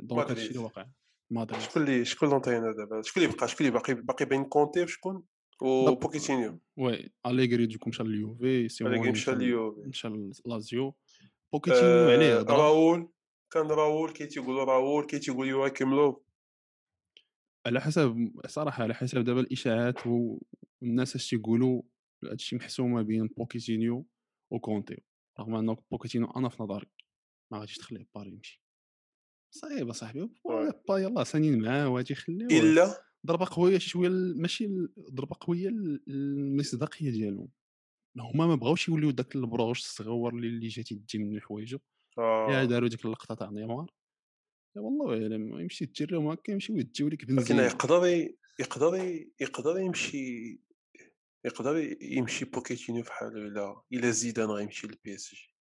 donc 0.00 0.28
هادشي 0.30 0.48
اللي 0.48 0.58
واقع. 0.58 0.86
مدريد 1.30 1.60
شكون 1.60 1.82
اللي 1.82 2.04
شكون 2.04 2.30
l'entraîneur 2.30 2.72
دابا؟ 2.72 3.02
شكون 3.02 3.22
اللي 3.22 3.36
بقى 3.36 3.48
شكون 3.48 3.66
اللي 3.66 3.78
باقي 3.78 3.94
باقي 3.94 4.24
بين 4.24 4.44
كونتي 4.44 4.82
وشكون؟ 4.82 5.22
وبوكيتينيو 5.62 6.60
oui 6.76 7.10
اليغري 7.26 7.66
دوك 7.66 7.88
مشى 7.88 8.02
لليوفي 8.02 8.68
سيموني 8.68 8.98
مشى 9.00 9.10
مشى 9.10 9.30
ل- 9.30 9.38
ليوفي 9.38 9.80
مشى 9.80 10.30
لازيو 10.46 10.94
بوكيتينيو 11.52 12.10
عليه 12.10 12.42
راؤول 12.42 13.08
كان 13.52 13.66
راؤول 13.66 14.10
كي 14.12 14.26
تيقولوا 14.26 14.64
راؤول 14.64 15.06
كي 15.06 15.18
تيقول 15.18 15.48
يواكيم 15.48 15.94
لو 15.94 16.24
على 17.66 17.80
حسب 17.80 18.32
صراحة 18.46 18.82
على 18.82 18.94
حسب 18.94 19.24
دابا 19.24 19.40
الإشاعات 19.40 20.06
والناس 20.06 21.14
اش 21.16 21.30
تيقولوا 21.30 21.82
هادشي 22.24 22.56
محسومه 22.56 23.02
بين 23.02 23.26
بوكيتينيو 23.26 24.06
وكونتي. 24.52 25.02
رغم 25.40 25.54
انه 25.54 25.76
بوكيتينيو 25.90 26.30
أنا 26.30 26.48
في 26.48 26.62
نظري 26.62 26.86
ما 27.52 27.58
غاديش 27.58 27.76
تخليه 27.76 28.06
باري 28.14 28.30
يمشي. 28.30 28.62
صعيب 29.54 29.88
أصاحبي. 29.88 30.20
وي. 30.44 30.72
با 30.88 30.98
يلاه 30.98 31.24
سانين 31.24 31.62
معاه 31.62 31.88
وغادي 31.88 32.12
يخليوه 32.12 32.50
إلا 32.50 32.94
ضربة 33.26 33.46
قوية 33.50 33.78
شي 33.78 33.88
شوية 33.88 34.08
ماشي 34.36 34.68
ضربة 35.10 35.36
قوية 35.40 35.68
المصداقية 36.08 37.10
ديالهم 37.10 37.48
هما 38.18 38.46
ما 38.46 38.54
بغاوش 38.54 38.88
يوليو 38.88 39.10
داك 39.10 39.36
البروش 39.36 39.80
الصغور 39.80 40.34
اللي 40.34 40.46
اللي 40.46 40.68
جاتي 40.68 40.94
تجي 40.94 41.18
من 41.18 41.40
حوايجو 41.40 41.78
يا 42.18 42.62
آه. 42.62 42.64
داروا 42.64 42.88
ديك 42.88 43.04
اللقطة 43.04 43.34
تاع 43.34 43.50
نيمار. 43.50 43.86
يا 43.86 44.05
والله 44.80 45.12
اعلم 45.22 45.58
يمشي 45.60 45.86
تجريهم 45.86 46.28
هكا 46.28 46.50
يمشيو 46.52 46.76
يديو 46.76 47.08
لك 47.08 47.20
ولكن 47.22 47.34
بنزين. 47.36 47.58
يقدر 47.58 48.06
ي- 48.06 48.36
يقدر 48.60 48.96
ي- 48.96 49.32
يقدر 49.40 49.78
يمشي 49.78 50.58
يقدر 51.44 51.96
يمشي 52.02 52.44
بوكيتينيو 52.44 53.02
في 53.02 53.12
حاله 53.12 53.36
إلا 53.36 53.82
الا 53.92 54.10
زيدان 54.10 54.48
غيمشي 54.50 54.86
للبي 54.86 55.14
اس 55.14 55.34
جي 55.34 55.54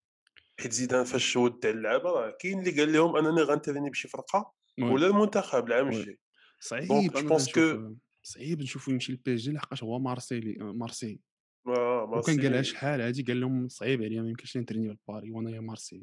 حيت 0.60 0.72
زيدان 0.72 1.04
فاش 1.04 1.36
ودع 1.36 1.70
اللعابه 1.70 2.10
راه 2.10 2.36
كاين 2.40 2.58
اللي 2.58 2.70
قال 2.80 2.92
لهم 2.92 3.16
أنني 3.16 3.42
غنتريني 3.42 3.90
بشي 3.90 4.08
فرقة. 4.08 4.52
ولا 4.80 5.06
المنتخب 5.06 5.66
العام. 5.66 5.88
الجاي. 5.88 6.18
صعيب 6.60 6.88
je 7.12 7.28
pense 7.28 7.52
que 7.54 7.94
صعيب 8.22 8.60
نشوفو 8.62 8.90
يمشي 8.90 9.12
للبي 9.12 9.34
اس 9.34 9.40
جي 9.40 9.52
لحقاش 9.52 9.82
هو 9.82 9.98
marseillais 9.98 10.56
مارسي. 10.60 11.20
ما 11.66 12.02
وكان 12.02 12.40
قالها 12.40 12.62
شحال 12.62 13.00
هادي 13.00 13.22
قال 13.22 13.40
لهم 13.40 13.68
صعيب 13.68 14.02
عليا 14.02 14.22
ما 14.22 14.28
يمكنش 14.28 14.56
نتريني 14.56 14.88
بالباري 14.88 15.30
وأنا 15.30 15.50
يا 15.50 15.60
مارسي 15.60 16.02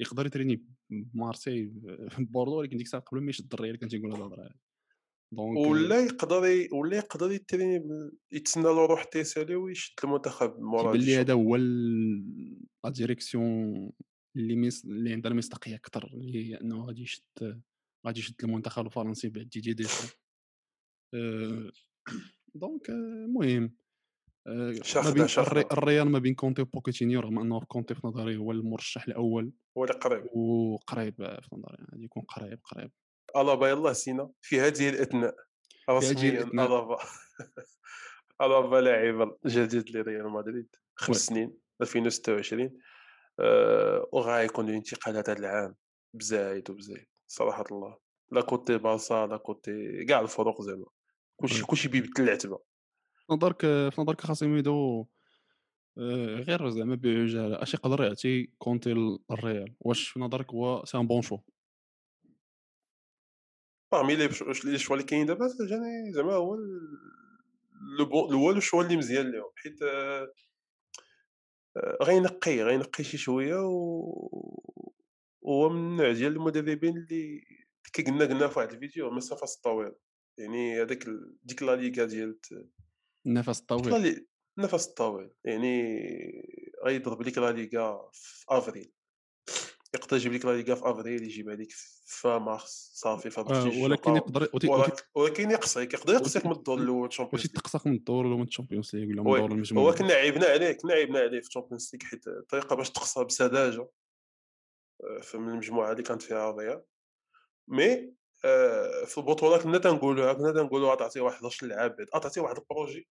يقدر 0.00 0.26
يتريني 0.26 0.64
بمارسي 0.90 1.72
بوردو 2.32 2.58
ولكن 2.58 2.76
ديك 2.76 2.86
الساعة 2.86 3.02
قبل 3.02 3.20
ما 3.20 3.30
يشد 3.30 3.44
الدريه 3.44 3.68
اللي 3.68 3.78
كان 3.78 3.88
تيقول 3.88 4.12
هاد 4.12 4.20
الهضره 4.20 4.44
هادي 4.44 4.60
دونك 5.32 5.58
ولا 5.58 6.00
يقدر. 6.00 6.68
ولا 6.72 6.96
يقدر 6.96 7.32
يتريني 7.32 7.84
يتسنى 8.32 8.64
له 8.64 8.86
روح 8.86 9.04
تيسالي 9.04 9.56
ويشد 9.56 9.94
المنتخب 10.04 10.60
مورا 10.60 10.92
كيبان 10.92 11.00
هاد 11.00 11.08
لي 11.08 11.16
هذا 11.16 11.32
هو 11.32 11.56
لا 11.56 12.90
ديريكسيون 12.90 13.90
اللي 14.36 14.56
ميس... 14.56 14.84
اللي 14.84 15.12
عندها 15.12 15.32
المصداقيه 15.32 15.74
أكثر 15.74 16.10
اللي 16.14 16.50
هي 16.50 16.60
أنه 16.60 16.84
غادي 16.84 17.02
يشد 17.02 17.62
غادي 18.06 18.20
يشد 18.20 18.34
المنتخب 18.44 18.86
الفرنسي 18.86 19.28
بعد 19.28 19.48
ديدي 19.48 19.72
ديشو 19.72 20.08
أه... 21.14 21.70
دونك 22.54 22.90
آه، 22.90 23.24
المهم. 23.24 23.64
آه، 23.64 23.89
ما 24.46 24.82
شاخدة 24.82 25.12
بين 25.54 25.64
الريال 25.72 26.08
ما 26.08 26.18
بين 26.18 26.34
كونتي 26.34 26.62
وبوكيتينيو 26.62 27.20
رغم 27.20 27.38
أنه 27.38 27.60
كونتي 27.60 27.94
في 27.94 28.06
نظري 28.06 28.36
هو 28.36 28.52
المرشح 28.52 29.04
الأول. 29.04 29.52
هو 29.78 29.84
اللي 29.84 29.94
قريب. 29.94 30.36
وقريب 30.36 31.22
آه، 31.22 31.40
في 31.40 31.48
نظري 31.56 31.86
غادي 31.92 32.04
يكون 32.04 32.22
قريب 32.22 32.60
قريب. 32.64 32.90
ألابا 33.36 33.68
يلاه 33.68 33.92
سينا. 33.92 34.30
في 34.42 34.60
هذه 34.60 34.88
الأثناء 34.88 35.34
رسميا 35.90 36.42
ألابا. 36.42 36.98
ألابا 38.42 38.76
لاعب 38.76 39.36
جديد 39.46 39.90
لريال 39.90 40.30
مدريد 40.30 40.76
خمس 40.94 41.16
oui. 41.16 41.36
سنين 41.36 41.58
2026 41.82 42.78
آه، 43.40 44.08
وغايكون 44.12 44.68
انتقالات 44.68 45.30
هذا 45.30 45.38
العام 45.38 45.74
بزايد 46.14 46.70
وبزايد 46.70 47.06
صراحة 47.26 47.64
الله. 47.72 47.98
لا 48.32 48.40
côté 48.40 48.78
بارسا 48.78 49.26
لا 49.26 49.36
côté 49.36 50.04
كاع 50.04 50.20
الفرق 50.20 50.62
زعما. 50.62 50.86
كلشي 51.36 51.62
كلشي 51.64 51.88
بيبدل 51.88 52.24
العتبة. 52.24 52.56
في 52.56 52.69
نظرك 53.34 53.60
في 53.60 53.94
نظرك 53.98 54.20
خاصيميدو 54.20 55.06
آه، 55.98 56.36
غير 56.40 56.70
زعما 56.70 56.94
بعجاله 56.94 57.62
اش 57.62 57.74
يقدر 57.74 58.04
يعطي 58.04 58.48
كونتي 58.58 58.94
للريال 58.94 59.74
واش 59.80 60.08
في 60.08 60.20
نظرك 60.20 60.50
هو 60.50 60.84
c'est 60.84 60.98
un 60.98 61.06
bon 61.06 61.22
choix؟ 61.22 61.38
Parmi 63.94 64.10
les 64.64 64.78
choix 64.78 64.96
اللي 64.96 65.06
كاينين 65.06 65.26
دابا 65.26 65.48
جاني 65.70 66.12
زعما 66.12 66.34
هو 66.34 66.54
هو 68.32 68.50
le 68.52 68.60
choix 68.60 68.82
اللي 68.82 68.96
مزيان 68.96 69.30
ليهم 69.30 69.50
حيت 69.56 69.82
آه، 69.82 70.32
آه، 71.76 71.98
غينقي 72.02 72.62
غينقي 72.62 73.04
شي 73.04 73.18
شوية 73.18 73.56
و 73.56 74.50
هو 75.46 75.68
من 75.68 75.76
النوع 75.76 76.12
ديال 76.12 76.32
المدربين 76.32 76.96
اللي 76.96 77.44
كي 77.92 78.02
قلنا 78.02 78.24
قلنا 78.24 78.48
في 78.48 78.58
واحد 78.58 78.72
الفيديو 78.72 79.08
المسافه 79.08 79.44
الطويل 79.56 79.92
يعني 80.38 80.82
هذاك 80.82 81.06
ديك 81.44 81.62
لا 81.62 81.76
ليغا 81.76 82.04
ديال 82.04 82.38
النفس 83.26 83.60
الطويل 83.60 84.00
لي 84.02 84.26
النفس 84.58 84.88
الطويل 84.88 85.30
يعني 85.44 85.92
غيضرب 86.86 87.22
لك 87.22 87.38
لا 87.38 87.50
ليغا 87.52 88.10
في 88.12 88.44
أفريل. 88.48 88.92
يقدر 89.94 90.16
يجيب 90.16 90.32
لك 90.32 90.44
لا 90.44 90.56
ليغا 90.62 90.74
في 90.74 90.82
أفريل 90.90 91.22
يجيبها 91.22 91.54
لك 91.54 91.68
في 92.06 92.28
مارس 92.28 92.90
صافي 92.94 93.30
فهمتي 93.30 93.52
آه، 93.80 93.82
ولكن 93.84 94.16
يقدر 94.16 94.48
ولكن 94.64 95.02
ولكن 95.14 95.50
يقصيك 95.50 95.94
يقدر 95.94 96.14
يقصيك 96.14 96.46
من 96.46 96.52
الدور 96.52 96.78
الأول 96.78 97.08
Champions 97.08 97.34
واش 97.42 97.46
League 97.46 97.54
يتقصاك 97.58 97.86
من 97.86 97.94
الدور 97.94 98.26
ولا 98.26 98.36
من 98.36 98.42
ال 98.42 98.47
Champions 98.47 98.96
League 98.96 99.08
ولا 99.08 99.22
من 99.22 99.28
oui 99.28 99.38
دور 99.40 99.48
هو 99.50 99.54
المجموعة. 99.54 99.94
كنا 99.96 100.12
عيبنا 100.14 100.46
عليه 100.46 100.72
كنا 100.72 100.92
عيبنا 100.92 101.18
عليه 101.18 101.40
في 101.40 101.48
Champions 101.48 101.90
League 101.94 102.02
حيت 102.10 102.26
الطريقة 102.28 102.76
باش 102.76 102.90
تقصى 102.90 103.24
بسذاجة 103.24 103.88
آه، 105.04 105.20
في- 105.22 105.38
من 105.38 105.48
المجموعة 105.48 105.92
اللي 105.92 106.02
كانت 106.02 106.22
فيها 106.22 106.50
الريال 106.50 106.82
mais 107.68 108.14
في 109.06 109.18
البطوله 109.18 109.62
كنا 109.62 109.78
تنقولوها 109.78 110.32
كنا 110.32 110.52
تنقولوا 110.52 110.94
تعطيه 110.94 111.20
واحد 111.20 111.36
11 111.36 111.66
لعاب 111.66 111.96
بعد 111.96 112.06
آه، 112.14 112.18
تعطيه 112.18 112.40
واحد 112.40 112.56
ال 112.56 112.62
projet. 112.62 113.08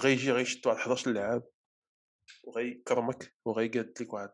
غيجي 0.00 0.32
غيشد 0.32 0.66
واحد 0.66 0.78
11 0.78 1.10
لعاب 1.10 1.42
وغيكرمك 2.44 3.34
وغيقاد 3.44 3.94
لك 4.00 4.12
واحد 4.12 4.30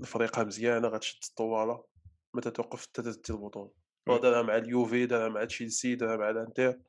الفريقة 0.00 0.44
مزيانة 0.44 0.88
غتشد 0.88 1.18
الطوالة. 1.28 1.84
متى 2.34 2.50
توقف 2.50 2.82
حتى 2.82 3.02
تدي 3.02 3.20
البطولة. 3.30 3.70
دارها 4.06 4.42
مع 4.42 4.56
اليوفي 4.56 5.06
دارها 5.06 5.28
مع 5.28 5.44
تشيلسي 5.44 5.94
دارها 5.94 6.16
مع 6.16 6.30
الانتر. 6.30 6.80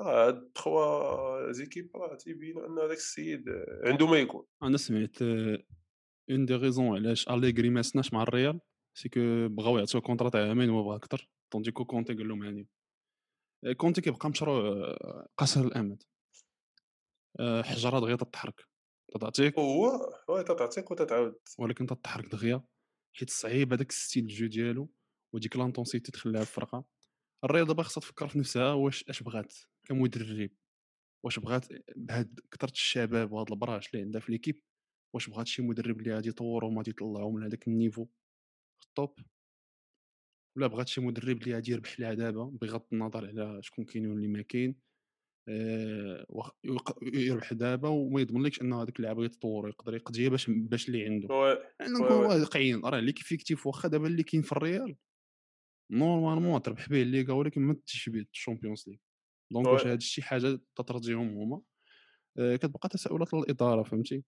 آه، 0.00 0.26
هاد 0.26 0.50
تخوا 0.54 1.52
les 1.52 1.63
équipes 1.63 1.90
راه 1.96 2.14
تيبينوا 2.14 2.66
ان 2.66 2.78
هذاك 2.78 2.96
السيد 2.96 3.48
آه، 3.48 3.80
عنده 3.84 4.06
ما 4.06 4.18
يكون. 4.18 4.44
أنا 4.62 4.76
سمعت 4.76 5.22
une 6.30 6.46
des 6.46 6.54
raisons 6.54 6.96
علاش 6.96 7.28
اليغري 7.28 7.70
ما 7.70 7.82
سناش 7.82 8.12
مع 8.12 8.22
الريال 8.22 8.60
c'est 8.94 9.08
que 9.08 9.48
بغاو 9.48 9.78
يعطيو 9.78 10.00
contrat 10.00 10.28
تاع 10.28 10.48
عامين 10.48 10.70
وهو 10.70 10.84
بغا 10.84 10.96
أكثر 10.96 11.28
tandis 11.50 11.73
que 11.73 11.84
كونتي 11.84 12.14
قال 12.14 12.28
لهم 12.28 12.42
هاني. 12.42 12.68
آه، 13.64 13.72
كونتي 13.72 14.00
كيبقى 14.00 14.30
مشروع 14.30 14.58
آه، 14.58 15.28
قصير 15.38 15.64
الأمد. 15.64 16.02
آآ 17.40 17.62
حجرة 17.62 18.00
دغيا 18.00 18.16
تتحرك، 18.16 18.68
تتعطيك 19.14 19.58
هو 19.58 20.10
oui 20.28 20.44
تتعطيك 20.44 20.90
وتتعاود. 20.90 21.34
ولكن 21.58 21.86
تتحرك 21.86 22.26
دغيا، 22.26 22.64
حيت 23.16 23.30
صعيب 23.30 23.72
هذاك 23.72 23.90
ال 23.90 23.96
style 23.96 24.24
de 24.24 24.33
jeu 24.33 24.46
ديالو 24.46 24.90
وديك 25.34 25.56
l'intensité 25.56 26.12
تخليها 26.12 26.44
في 26.44 26.50
الفرقة. 26.50 26.84
الرياضة 27.44 27.68
دابا 27.68 27.82
خاصها 27.82 28.00
تفكر 28.00 28.28
في 28.28 28.38
نفسها 28.38 28.72
واش 28.72 29.04
اش 29.08 29.22
بغات 29.22 29.54
كمدرب، 29.88 30.50
واش 31.24 31.38
بغات 31.38 31.66
بهاد 31.96 32.40
كثرة 32.50 32.70
الشباب 32.70 33.32
وهاد 33.32 33.50
البراش 33.52 33.90
اللي 33.94 34.04
عندها 34.04 34.20
في 34.20 34.32
l'équipe، 34.32 34.62
واش 35.14 35.30
بغات 35.30 35.46
شي 35.46 35.62
مدرب 35.62 36.00
اللي 36.00 36.14
غادي 36.14 36.28
يطورهم 36.28 36.78
غادي 36.78 36.90
يطلعهم 36.90 37.40
لهذاك 37.40 37.68
ال 37.68 37.73
niveau؟ 37.73 38.04
في 38.80 38.88
ال 38.88 38.94
top، 38.94 39.18
ولا 40.56 40.66
بغات 40.66 40.88
شي 40.88 41.00
مدرب 41.00 41.42
اللي 41.42 41.54
غادي 41.54 41.72
يربح 41.72 42.00
ليها 42.00 42.14
دابا 42.14 42.44
بغض 42.44 42.82
النظر 42.92 43.26
على 43.26 43.62
شكون 43.62 43.84
كاين 43.84 44.06
واللي 44.06 44.28
ما 44.28 44.42
كاين، 44.42 44.76
يق 45.48 46.56
يربح 47.14 47.52
دابا 47.52 47.88
وما 47.88 48.20
يضمنلكش 48.20 48.60
أنه 48.62 48.82
هذاك 48.82 48.96
اللاعب 48.96 49.18
غيتطور 49.18 49.64
ويقدر 49.64 49.94
يقضيها 49.94 50.28
باش 50.28 50.50
باش 50.50 50.88
اللي 50.88 51.04
عنده. 51.04 51.28
نكونوا 51.82 52.34
oui 52.34 52.40
واقعيين 52.40 52.84
راه 52.84 53.00
l'effectif 53.00 53.66
واخا 53.66 53.88
دابا 53.88 54.06
اللي 54.06 54.22
كاين 54.22 54.42
في 54.42 54.52
الريال 54.52 54.96
normalement 55.90 56.62
تربح 56.62 56.88
به 56.88 57.02
الليغا 57.02 57.34
ولكن 57.34 57.60
ما 57.60 57.74
تجيش 57.74 58.08
به 58.08 58.26
ال 58.32 58.37
Champions 58.37 58.84
League. 58.88 58.98
donc 59.52 59.66
واش 59.66 59.86
هاد 59.86 59.96
الشي 59.96 60.22
حاجة 60.22 60.60
تترضيهم 60.76 61.38
هما. 61.38 61.60
آه، 62.38 62.56
كتبقى 62.56 62.88
تساؤلات 62.88 63.34
للإدارة 63.34 63.82
فهمتي؟ 63.82 64.24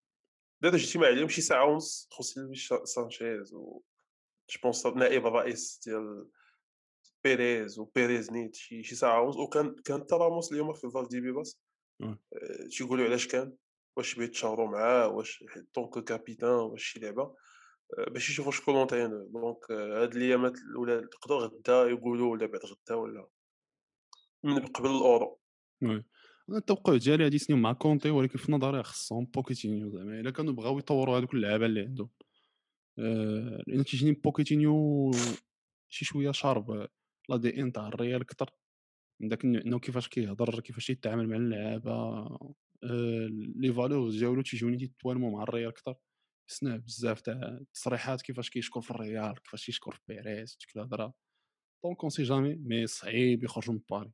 دابا 0.62 0.76
اجتماع 0.76 1.08
عليهم 1.08 1.28
شي 1.28 1.40
ساعة 1.40 1.72
ونص 1.72 2.08
لويس 2.36 2.72
سانشيز 2.84 3.54
و 3.54 3.80
جو 4.50 4.60
بونس 4.62 4.86
نائب 4.86 5.26
الرئيس 5.26 5.80
ديال 5.84 6.26
بيريز 7.24 7.78
وبيريز 7.78 8.32
نيت 8.32 8.54
شي 8.54 8.82
شي 8.82 8.94
ساعة 8.94 9.22
ونص 9.22 9.36
وكان 9.36 9.76
كان 9.84 10.00
حتى 10.00 10.14
راموس 10.14 10.52
اليوم 10.52 10.72
في 10.72 10.90
فالديبيباس 10.90 11.60
آه. 12.02 12.18
آه، 12.32 12.66
تيقولوا 12.70 13.04
علاش 13.04 13.26
كان 13.26 13.52
واش 13.96 14.14
بغيت 14.14 14.30
تشاوروا 14.30 14.68
معاه 14.68 15.08
واش 15.08 15.44
طونك 15.74 16.04
كابيتان 16.04 16.50
واش 16.50 16.84
شي 16.84 17.00
لعبة 17.00 17.22
آه، 17.98 18.10
باش 18.10 18.30
يشوفوا 18.30 18.52
شكون 18.52 18.74
لونترينور 18.74 19.26
دونك 19.26 19.70
هاد 19.70 20.16
الايامات 20.16 20.56
الاولى 20.58 20.92
يقدروا 20.92 21.40
غدا 21.40 21.90
يقولوا 21.90 22.32
ولا 22.32 22.46
بعد 22.46 22.60
غدا 22.64 22.94
ولا 22.94 23.28
من 24.44 24.66
قبل 24.66 24.90
الاورو 24.90 25.38
oui 25.82 26.04
أنا 26.48 26.58
التوقع 26.58 26.96
ديالي 26.96 27.24
هادي 27.26 27.38
سنين 27.38 27.62
مع 27.62 27.72
كونتي 27.72 28.10
ولكن 28.10 28.38
في 28.38 28.52
نظري 28.52 28.82
خصهم 28.82 29.24
بوكيتينيو 29.24 29.90
زعما 29.90 30.20
الا 30.20 30.30
كانوا 30.30 30.52
بغاو 30.52 30.78
يطوروا 30.78 31.18
هذوك 31.18 31.34
اللعابه 31.34 31.66
اللي 31.66 31.80
عندهم 31.80 32.08
لأن 33.66 33.82
كيجيني 33.82 34.12
بوكيتينيو 34.12 35.10
شي 35.92 36.04
شوية 36.04 36.32
شارب 36.32 36.88
l'ADN 37.28 37.72
تاع 37.72 37.88
الريال 37.88 38.26
كتر. 38.26 38.50
من 39.22 39.28
داك 39.28 39.44
إنه 39.44 39.78
كيفاش 39.78 40.08
كيهضر 40.08 40.60
كيفاش 40.60 40.90
يتعامل 40.90 41.28
مع 41.28 41.36
اللعابة 41.36 41.92
آه، 42.84 43.28
les 43.56 43.72
valeurs 43.72 44.10
ديالو 44.10 44.42
تيجوني 44.42 44.76
تيتوالموا 44.78 45.30
مع 45.30 45.42
الريال 45.42 45.72
كتر. 45.72 45.94
سمع 46.50 46.76
بزاف 46.76 47.20
تاع 47.20 47.58
التصريحات 47.60 48.22
كيفاش 48.22 48.50
كيشكر 48.50 48.80
في 48.80 48.90
الريال 48.90 49.42
كيفاش 49.42 49.68
يشكر 49.68 49.92
في 49.92 50.00
بيريز 50.08 50.58
ديك 50.60 50.76
الهضرة. 50.76 51.14
donc 51.84 52.00
on 52.00 52.10
sait 52.10 52.22
jamais 52.22 52.54
mais 52.54 52.86
صعيب 52.86 53.44
يخرجوا 53.44 53.74
من 53.74 53.80
باري 53.90 54.12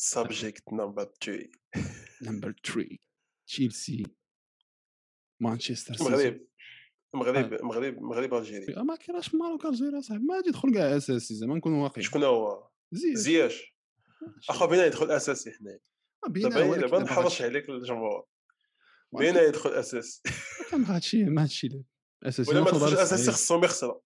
subject 0.00 0.72
number 0.72 1.12
3 1.24 1.50
number 2.22 2.54
3 2.66 2.96
تشيلسي 3.48 4.02
مانشستر 5.42 5.94
سيتي 5.94 6.08
المغرب 6.08 6.40
المغرب 7.14 7.52
المغرب 7.52 7.98
المغرب 7.98 8.34
ألجيري. 8.34 8.76
آه، 8.76 8.82
ما 8.82 8.96
في 9.20 9.34
المغرب 9.34 9.66
الجزائر 9.66 10.00
صاحبي. 10.00 10.24
ما 10.24 10.34
غادي 10.34 10.48
يدخل 10.48 10.74
كاع 10.74 10.96
اساسي 10.96 11.34
زعما 11.34 11.54
نكونوا 11.54 11.82
واقعيين. 11.82 12.08
شكون 12.08 12.24
هو؟ 12.24 12.68
زياد 12.92 13.16
زياش. 13.16 13.74
أخو 14.50 14.66
بينا 14.66 14.86
يدخل 14.86 15.10
اساسي 15.10 15.50
حنايا. 15.50 15.78
بينا 16.28 16.48
دابا 16.48 16.76
دابا 16.76 16.98
نحرش 16.98 17.42
عليك 17.42 17.68
الجمهور. 17.68 18.24
بينا 19.12 19.42
يدخل 19.42 19.70
اساسي 19.70 20.22
ما 20.72 20.96
هادشي 20.96 21.24
ما 21.24 21.42
هادشي 21.42 21.82
اساسي 22.22 22.50
ولا 22.50 22.60
ما 22.60 22.70
دخلش 22.70 22.92
اساسي. 22.92 23.32
خصهم 23.32 23.64
يخسروا 23.64 24.00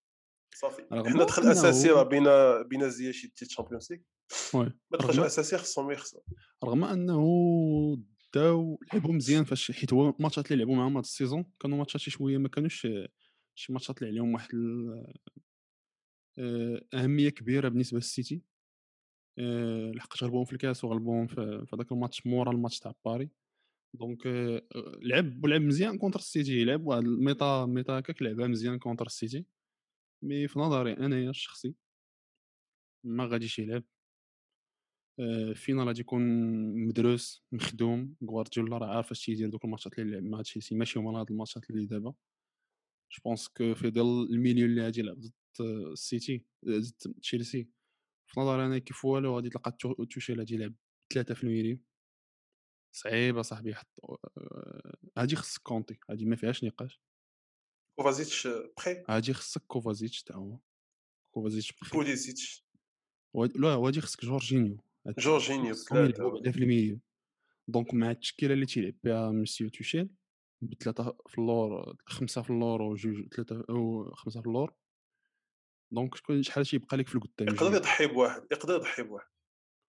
صافي. 0.54 0.82
حنا 0.90 1.24
دخل 1.24 1.48
اساسي 1.48 1.90
راه 1.90 2.02
بينا 2.02 2.62
بينا 2.62 2.88
زياش 2.88 3.24
يدي 3.24 3.46
Champions 3.46 3.92
League. 3.92 4.00
oui. 4.54 4.72
ما 4.90 4.98
دخلش 4.98 5.18
اساسي 5.18 5.58
خصهم 5.58 5.90
يخسروا 5.90 6.22
رغم 6.64 6.84
إنه 6.84 7.22
داو 8.34 8.80
لعبوا 8.92 9.12
مزيان 9.18 9.44
فاش 9.44 9.70
حيت 9.72 9.92
هو 9.92 10.10
ال 10.10 10.16
matchات 10.16 10.52
اللي 10.52 10.64
لعبوا 10.64 10.76
معاهم 10.76 10.96
هاد 10.96 11.04
ال 11.04 11.10
saison 11.10 11.44
كانوا 11.60 11.78
matchات 11.78 12.00
شي 12.00 12.10
شوية 12.10 12.38
ما 12.38 12.48
كانوش 12.48 12.86
شي 13.54 13.72
matchات 13.72 14.02
اللي 14.02 14.10
عليهم 14.10 14.34
واحد 14.34 14.48
آه، 16.38 16.80
أهمية 16.94 17.28
كبيرة 17.28 17.68
بالنسبة 17.68 17.96
للسيتي. 17.98 18.42
آه، 19.38 19.92
لحقاش 19.92 20.24
غلبوهم 20.24 20.44
في 20.44 20.52
الكاس 20.52 20.84
وغلبوهم 20.84 21.26
في 21.26 21.66
هذاك 21.74 21.92
الماتش 21.92 22.26
مورا 22.26 22.52
الماتش 22.52 22.78
تاع 22.80 22.94
باري 23.04 23.30
دونك 23.94 24.26
آه، 24.26 24.62
لعب 25.02 25.44
ولعب 25.44 25.60
مزيان 25.62 25.98
كونتر 25.98 26.18
السيتي 26.20 26.64
لعب 26.64 26.86
واحد 26.86 27.02
الميتا 27.04 27.66
ميتا 27.66 27.98
هكاك 27.98 28.22
لعبها 28.22 28.46
مزيان 28.48 28.78
كونتر 28.78 29.06
السيتي. 29.06 29.46
مي 30.22 30.48
في 30.48 30.58
نظري 30.60 30.92
أنايا 30.94 31.30
الشخصي 31.30 31.74
ما 33.04 33.24
غاديش 33.26 33.58
يلعب. 33.58 33.84
آه، 35.20 35.52
فينال 35.52 35.86
غادي 35.86 36.00
يكون 36.00 36.22
مدروس 36.88 37.44
مخدوم 37.52 38.16
غوارديولا 38.24 38.78
راه 38.78 38.96
عارف 38.96 39.10
اش 39.10 39.24
تيدير 39.26 39.48
دوك 39.50 39.64
الماتشات 39.64 39.98
اللي 39.98 40.12
لعب 40.12 40.22
مع 40.22 40.42
تشيلسي. 40.42 40.74
ماشي 40.74 40.98
هما 40.98 41.20
هاد 41.20 41.30
الماتشات 41.30 41.70
اللي 41.70 41.86
دابا. 41.86 42.10
جو 43.12 43.22
بونس 43.24 43.48
كو 43.48 43.74
في 43.74 43.90
ظل 43.90 44.22
الميليو 44.30 44.66
اللي 44.66 44.82
غادي 44.82 45.00
يلعب 45.00 45.20
ضد 45.20 45.32
آه، 45.60 45.92
السيتي 45.92 46.44
آه، 46.68 46.78
ضد 46.78 47.14
تشيلسي 47.22 47.68
في 48.26 48.40
نظري 48.40 48.66
أنا 48.66 48.78
كيف 48.78 49.04
والو 49.04 49.34
غادي 49.36 49.48
تلقى 49.50 49.72
تو- 49.80 50.04
توشيل 50.04 50.38
غادي 50.38 50.54
يلعب 50.54 50.74
ثلاثة 51.14 51.34
في 51.34 51.44
ال 51.44 51.49
milieu. 51.49 51.78
صعيبه 52.94 53.42
صاحبي 53.42 53.70
يحط 53.70 54.00
آه، 54.38 54.96
هادي 55.18 55.36
خصك 55.36 55.62
كونتي 55.62 55.98
هادي 56.10 56.24
ما 56.24 56.36
فيهاش 56.36 56.64
نقاش. 56.64 57.00
كوفازيتش 57.98 58.48
بخي 58.76 59.04
هادي 59.08 59.34
خصك 59.34 59.62
كوفازيتش 59.66 60.22
تا 60.22 60.34
هو. 60.34 60.58
كوفازيتش 61.34 61.72
بخير 61.72 61.92
بوليزيتش 61.92 62.64
لا 63.56 63.74
وهادي 63.74 64.00
خصك 64.00 64.24
جورجينيو 64.24 64.78
جورجينيو 65.06 65.74
في 66.52 66.58
ال 66.58 66.64
milieu 66.64 67.00
donc 67.68 67.94
مع 67.94 68.10
التشكيلة 68.10 68.54
اللي 68.54 68.66
تيلعب 68.66 68.94
بها 69.04 69.30
مسيو 69.30 69.68
توشيل 69.68 70.10
بثلاثة 70.62 71.16
في 71.28 71.38
اللور 71.38 71.96
خمسة 72.06 72.42
في 72.42 72.50
اللور 72.50 72.82
وجوج 72.82 73.34
ثلاثة 73.34 73.64
أو 73.70 74.10
خمسة 74.14 74.40
في 74.40 74.46
اللور. 74.46 74.74
donc 75.92 76.14
شكون 76.14 76.42
شحال 76.42 76.66
تيبقى 76.66 76.96
لك 76.96 77.08
في 77.08 77.14
القدام 77.14 77.48
يقدر 77.48 77.76
يضحي 77.76 78.06
بواحد 78.06 78.42
يقدر 78.52 78.74
يضحي 78.74 79.02
بواحد. 79.02 79.30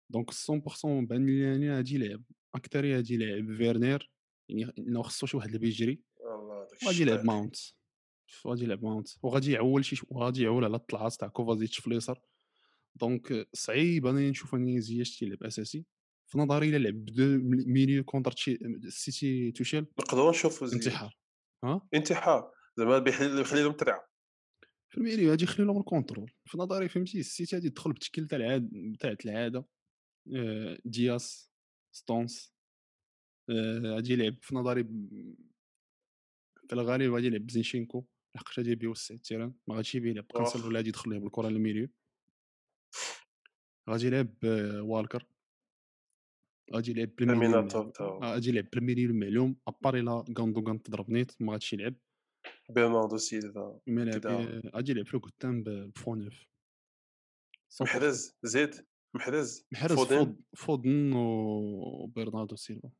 دونك 0.09 0.31
100% 0.31 1.07
بان 1.07 1.25
لي 1.25 1.75
غادي 1.75 1.95
يلعب. 1.95 2.23
أكثر 2.55 2.93
غادي 2.95 3.13
يلعب 3.13 3.57
فيرنير 3.57 4.11
يعني 4.49 4.73
إنه 4.77 5.01
خصو 5.01 5.25
شي 5.25 5.37
واحد 5.37 5.47
اللي 5.47 5.59
بيجري. 5.59 6.01
وغادي 6.83 7.01
يلعب. 7.01 7.25
ماونت 7.25 7.55
غادي 8.47 8.63
يلعب 8.63 8.83
ماونت 8.83 9.09
وغادي 9.23 9.51
يعول 9.51 9.85
شي 9.85 10.01
وغادي 10.09 10.43
يعول 10.43 10.63
على 10.63 10.75
الطلعات 10.75 11.13
تاع 11.13 11.27
كوفازيتش 11.27 11.79
في 11.79 11.87
اليسار. 11.87 12.21
دونك 12.95 13.49
صعيب 13.53 14.05
أنا 14.05 14.29
نشوف 14.29 14.55
اني 14.55 14.81
زياش 14.81 15.19
تيلعب 15.19 15.43
اساسي 15.43 15.85
في 16.31 16.37
نظري 16.37 16.69
الا 16.69 16.77
لعب 16.77 16.93
بدو 17.05 17.37
ميليو 17.67 18.03
كونتر 18.03 18.31
تشي- 18.31 18.65
السيتي 18.65 19.51
توشيل 19.51 19.85
نقدروا 19.99 20.29
نشوفوا 20.29 20.67
انتحار. 20.73 21.17
ها؟ 21.63 21.87
انتحار. 21.93 22.51
زعما 22.77 22.99
بيحل 22.99 23.39
يخلي 23.39 23.63
لهم 23.63 23.71
ترعه 23.73 24.07
في 24.91 24.97
ال 24.97 25.02
milieu 25.02 25.29
غادي 25.29 25.43
يخلي 25.43 25.65
لهم 25.65 25.77
ال 25.79 25.85
contrôle 25.85 26.31
في 26.45 26.57
نظري 26.57 26.89
فهمتي؟ 26.89 27.19
السيتي 27.19 27.55
غادي 27.55 27.67
يدخل 27.67 27.91
بالتشكيل 27.91 28.27
تاع 28.27 28.37
العاد 28.37 28.95
تاعت 28.99 29.25
العادة. 29.25 29.65
آه، 30.35 30.77
دياس 30.85 31.51
ستونز 31.95 32.53
آه، 33.49 33.79
غادي 33.95 34.13
يلعب 34.13 34.35
في 34.41 34.55
نظري 34.55 34.83
في 36.67 36.73
الغالب 36.73 37.13
غادي 37.13 37.27
يلعب 37.27 37.45
بزينشينكو. 37.45 38.05
لحقاش 38.35 38.59
غادي 38.59 38.75
بيوسع 38.75 39.15
ال 39.15 39.20
terrain 39.20 39.53
ما 39.67 39.75
غاديش 39.75 39.95
يبي 39.95 40.09
يلعب 40.09 40.23
كانسيلو 40.23 40.57
واخا. 40.59 40.65
ولا 40.67 40.77
غادي 40.77 40.89
يدخل 40.89 41.11
ليه 41.11 41.19
بالكره 41.19 41.47
لل 41.49 41.58
milieu. 41.58 41.89
غادي 43.89 44.07
يلعب 44.07 44.35
آه، 44.45 44.81
والكر 44.81 45.25
غادي 46.73 46.91
يلعب. 46.91 47.09
آه، 48.23 48.33
غادي 48.33 48.49
يلعب 48.49 48.69
بال 48.69 48.79
milieu 48.79 49.09
المعلوم 49.09 49.55
à 49.67 49.73
part 49.73 49.97
إلا 49.97 50.25
غاندوغان 50.39 50.81
تضرب 50.83 51.09
نيت 51.09 51.41
ما 51.41 51.51
غاديش 51.53 51.73
يلعب. 51.73 51.95
برناردو 52.69 53.17
سيلفا. 53.17 53.79
غادي 54.75 54.91
يلعب 54.91 55.05
في 55.05 55.13
القدام 55.13 55.63
ب- 55.63 55.69
بفونوف 55.69 56.33
100%. 56.33 57.81
محرز 57.81 58.35
زيد 58.43 58.87
محرز 59.15 59.65
محرز 59.71 59.95
فودن 59.95 60.25
فود 60.25 60.41
فودن 60.57 61.13
وبرناردو 61.13 62.55
سيلفا. 62.55 62.91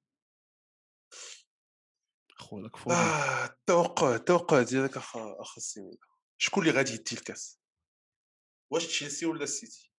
خو 2.36 2.60
هذاك 2.60 2.76
فودن 2.76 2.96
آه 2.96 3.46
التوقع 3.46 4.16
التوقع 4.16 4.62
ديالك 4.64 4.98
اخ 4.98 5.18
اخ 5.18 5.54
السيميدو 5.58 6.08
شكون 6.38 6.64
اللي 6.64 6.78
غادي 6.78 6.92
يدي 6.94 7.16
الكاس؟ 7.16 7.60
واش 8.72 8.88
تشيلسي 8.88 9.26
ولا 9.26 9.44
السيتي؟ 9.44 9.91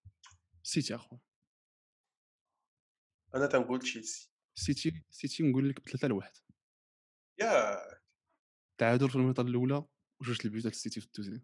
سيتي 0.62 0.94
أخويا. 0.94 1.20
أنا 3.34 3.46
تنقول 3.46 3.80
تشيلسي 3.80 4.30
سيتي 4.54 5.04
سيتي 5.10 5.42
نقول 5.42 5.68
لك 5.68 5.80
بثلاثه 5.80 6.08
لواحد. 6.08 6.32
يا 7.40 7.78
تعادل 8.78 9.10
في 9.10 9.16
ال 9.16 9.19
mi-temps 9.19 9.40
الأولى 9.40 9.84
وجوج 10.20 10.38
البيوت 10.44 10.62
ديال 10.62 10.72
السيتي 10.72 11.00
في 11.00 11.06
ال 11.06 11.10
deuxième 11.10 11.40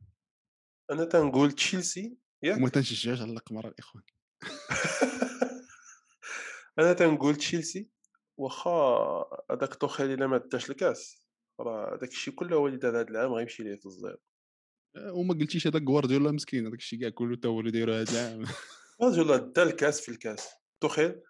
أنا 0.91 1.05
تنقول 1.05 1.53
تشيلسي 1.53 2.19
ياك 2.43 2.59
وما 2.59 2.69
تنشجعش 2.69 3.21
على 3.21 3.33
القمر 3.33 3.69
الاخوان 3.69 4.05
أنا 6.79 6.93
تنقول 6.93 7.37
تشيلسي 7.37 7.91
واخا 8.39 8.71
هذاك 9.51 9.75
توخيل 9.75 10.11
الا 10.11 10.27
ما 10.27 10.39
داش 10.39 10.71
الكاس. 10.71 11.29
راه 11.61 11.97
داك 11.97 12.11
الشيء 12.11 12.35
كله 12.35 12.57
هو 12.57 12.67
اللي 12.67 12.79
دار 12.79 13.01
هذا 13.01 13.09
العام 13.09 13.33
غيمشي 13.33 13.63
ليه 13.63 13.77
في 13.77 13.87
الزير. 13.87 14.17
آه، 14.97 15.13
وما 15.13 15.35
قلتيش 15.35 15.67
هذاك 15.67 15.83
غوارديولا 15.83 16.31
مسكين. 16.31 16.67
هذاك 16.67 16.79
الشيء 16.79 17.01
كاع 17.01 17.09
كله 17.09 17.37
تا 17.37 17.49
هو 17.49 17.61
اللي 17.61 17.71
دايرو 17.71 17.93
هذا 17.93 18.13
العام. 18.13 18.45
رجل 19.03 19.53
دا 19.53 19.63
الكاس 19.63 20.01
في 20.01 20.09
الكاس. 20.09 20.49
توخيل 20.81 21.21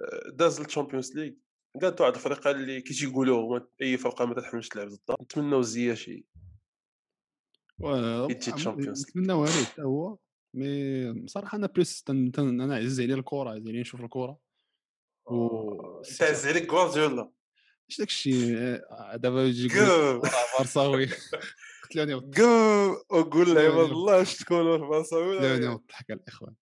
آه، 0.00 0.30
داز 0.30 0.60
لل 0.60 0.70
Champions 0.70 1.16
League 1.16 1.32
قالت 1.82 2.00
واحد 2.00 2.14
الفريق 2.14 2.46
اللي 2.46 2.80
كي 2.80 2.94
تيقولوا 2.94 3.60
أي 3.82 3.96
فرقة 3.96 4.24
ما 4.24 4.34
تحملش 4.40 4.68
تلعب 4.68 4.88
ضدها. 4.88 5.16
نتمنوا 5.22 5.62
زياشي 5.62 6.26
و- 7.78 8.26
يدي 8.30 8.52
Champions 8.52 8.98
League. 8.98 9.08
نتمناو 9.08 9.42
عليه 9.42 9.64
حتى 9.64 9.82
هو. 9.82 10.18
mais 10.54 11.12
بصراحه 11.12 11.58
أنا 11.58 11.66
plus 11.66 12.02
تن... 12.02 12.32
تن... 12.32 12.60
أنا 12.60 12.76
عزيز 12.76 13.00
عليا 13.00 13.14
الكره 13.14 13.50
عزيز 13.50 13.68
عليا 13.68 13.80
نشوف 13.80 14.00
الكره 14.00 14.38
و 15.26 16.02
تعز 16.02 16.46
عليك 16.46 16.72
غوارديولا 16.72 17.30
اش 17.90 17.98
داك 17.98 18.08
الشيء 18.08 18.56
دابا 19.14 19.42
يجي 19.44 19.68
بارساوي 20.58 21.08
قتلوني 21.82 22.20
جو 22.30 22.90
وقول 23.10 23.54
لعباد 23.54 23.90
الله 23.90 24.22
اش 24.22 24.36
تكونوا 24.36 24.78
في 24.78 24.84
فرنسا 24.84 25.16
قتلوني 25.16 25.46
ولا 25.46 25.70
والضحك 25.70 26.10
الإخوان. 26.10 26.54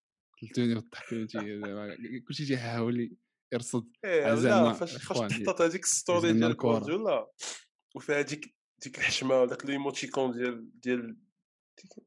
قتلوني 0.42 0.74
والضحك 0.74 1.04
فهمتي 1.06 2.20
كلشي 2.28 2.46
تيحاول 2.46 3.16
يرصد 3.52 3.92
إيه، 4.04 4.34
زعما 4.34 4.66
لا 4.68 4.72
فاش 4.72 4.96
فاش 5.06 5.18
هذيك 5.62 5.84
الستوري 5.84 6.32
ديال 6.32 6.44
الكرة. 6.50 6.68
غوارديولا 6.68 7.30
وفيها 7.94 8.20
ديك 8.22 8.54
ديك 8.82 8.98
الحشمة 8.98 9.40
وداك 9.42 9.66
ليموتيكون 9.66 10.32
ديال 10.32 10.80
ديال 10.80 11.16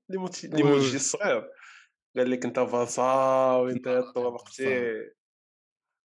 ليموتي- 0.09 0.47
الصغير. 0.95 1.51
قال 2.17 2.31
لك 2.31 2.45
أنت 2.45 2.59
فرنساوي 2.59 3.71
انت 3.71 3.87
لا، 3.87 4.11
طلقتي 4.11 4.91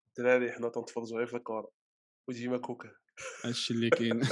الدراري 0.09 0.51
حنا 0.51 0.69
تنتفرجوا 0.69 1.17
غير 1.17 1.27
في 1.27 1.35
الكره 1.37 1.71
وديما 2.29 2.57
كوكا. 2.57 2.91
هادشي 3.45 3.73
اللي 3.73 3.89
كاين. 3.97 4.23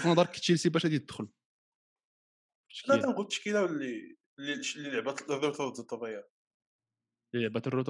في 0.00 0.08
نظرك 0.08 0.30
تشيلسي 0.36 0.68
باش 0.68 0.84
غادي 0.84 0.94
يدخل 0.96 1.28
لا 2.88 2.96
تنقول 2.96 3.22
التشكيلة 3.22 3.64
اللي 3.64 4.16
اللي 4.38 4.54
ال 5.32 5.37
retour 5.37 5.68
ضد 5.68 5.92
الريال 5.92 6.24
اللي 7.34 7.46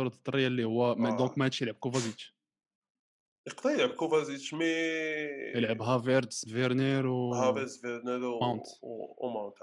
ضد 0.08 0.28
الريال 0.28 0.52
اللي 0.52 0.64
هو 0.64 0.94
آه. 1.08 1.16
donc 1.16 1.38
ما 1.38 1.44
هادشي 1.44 1.64
يلعب 1.64 1.76
كوفازيتش. 1.76 2.36
يقدر 3.48 3.70
يلعب 3.70 3.90
كوفازيتش 3.90 4.54
mais 4.54 4.64
يلعب 5.54 5.82
هافيرتس 5.82 6.48
فيرنير 6.48 7.06
و... 7.06 7.34
فيرنيرو 7.80 8.40
ماونت. 8.40 8.62
و- 8.82 9.26
وماونت 9.26 9.54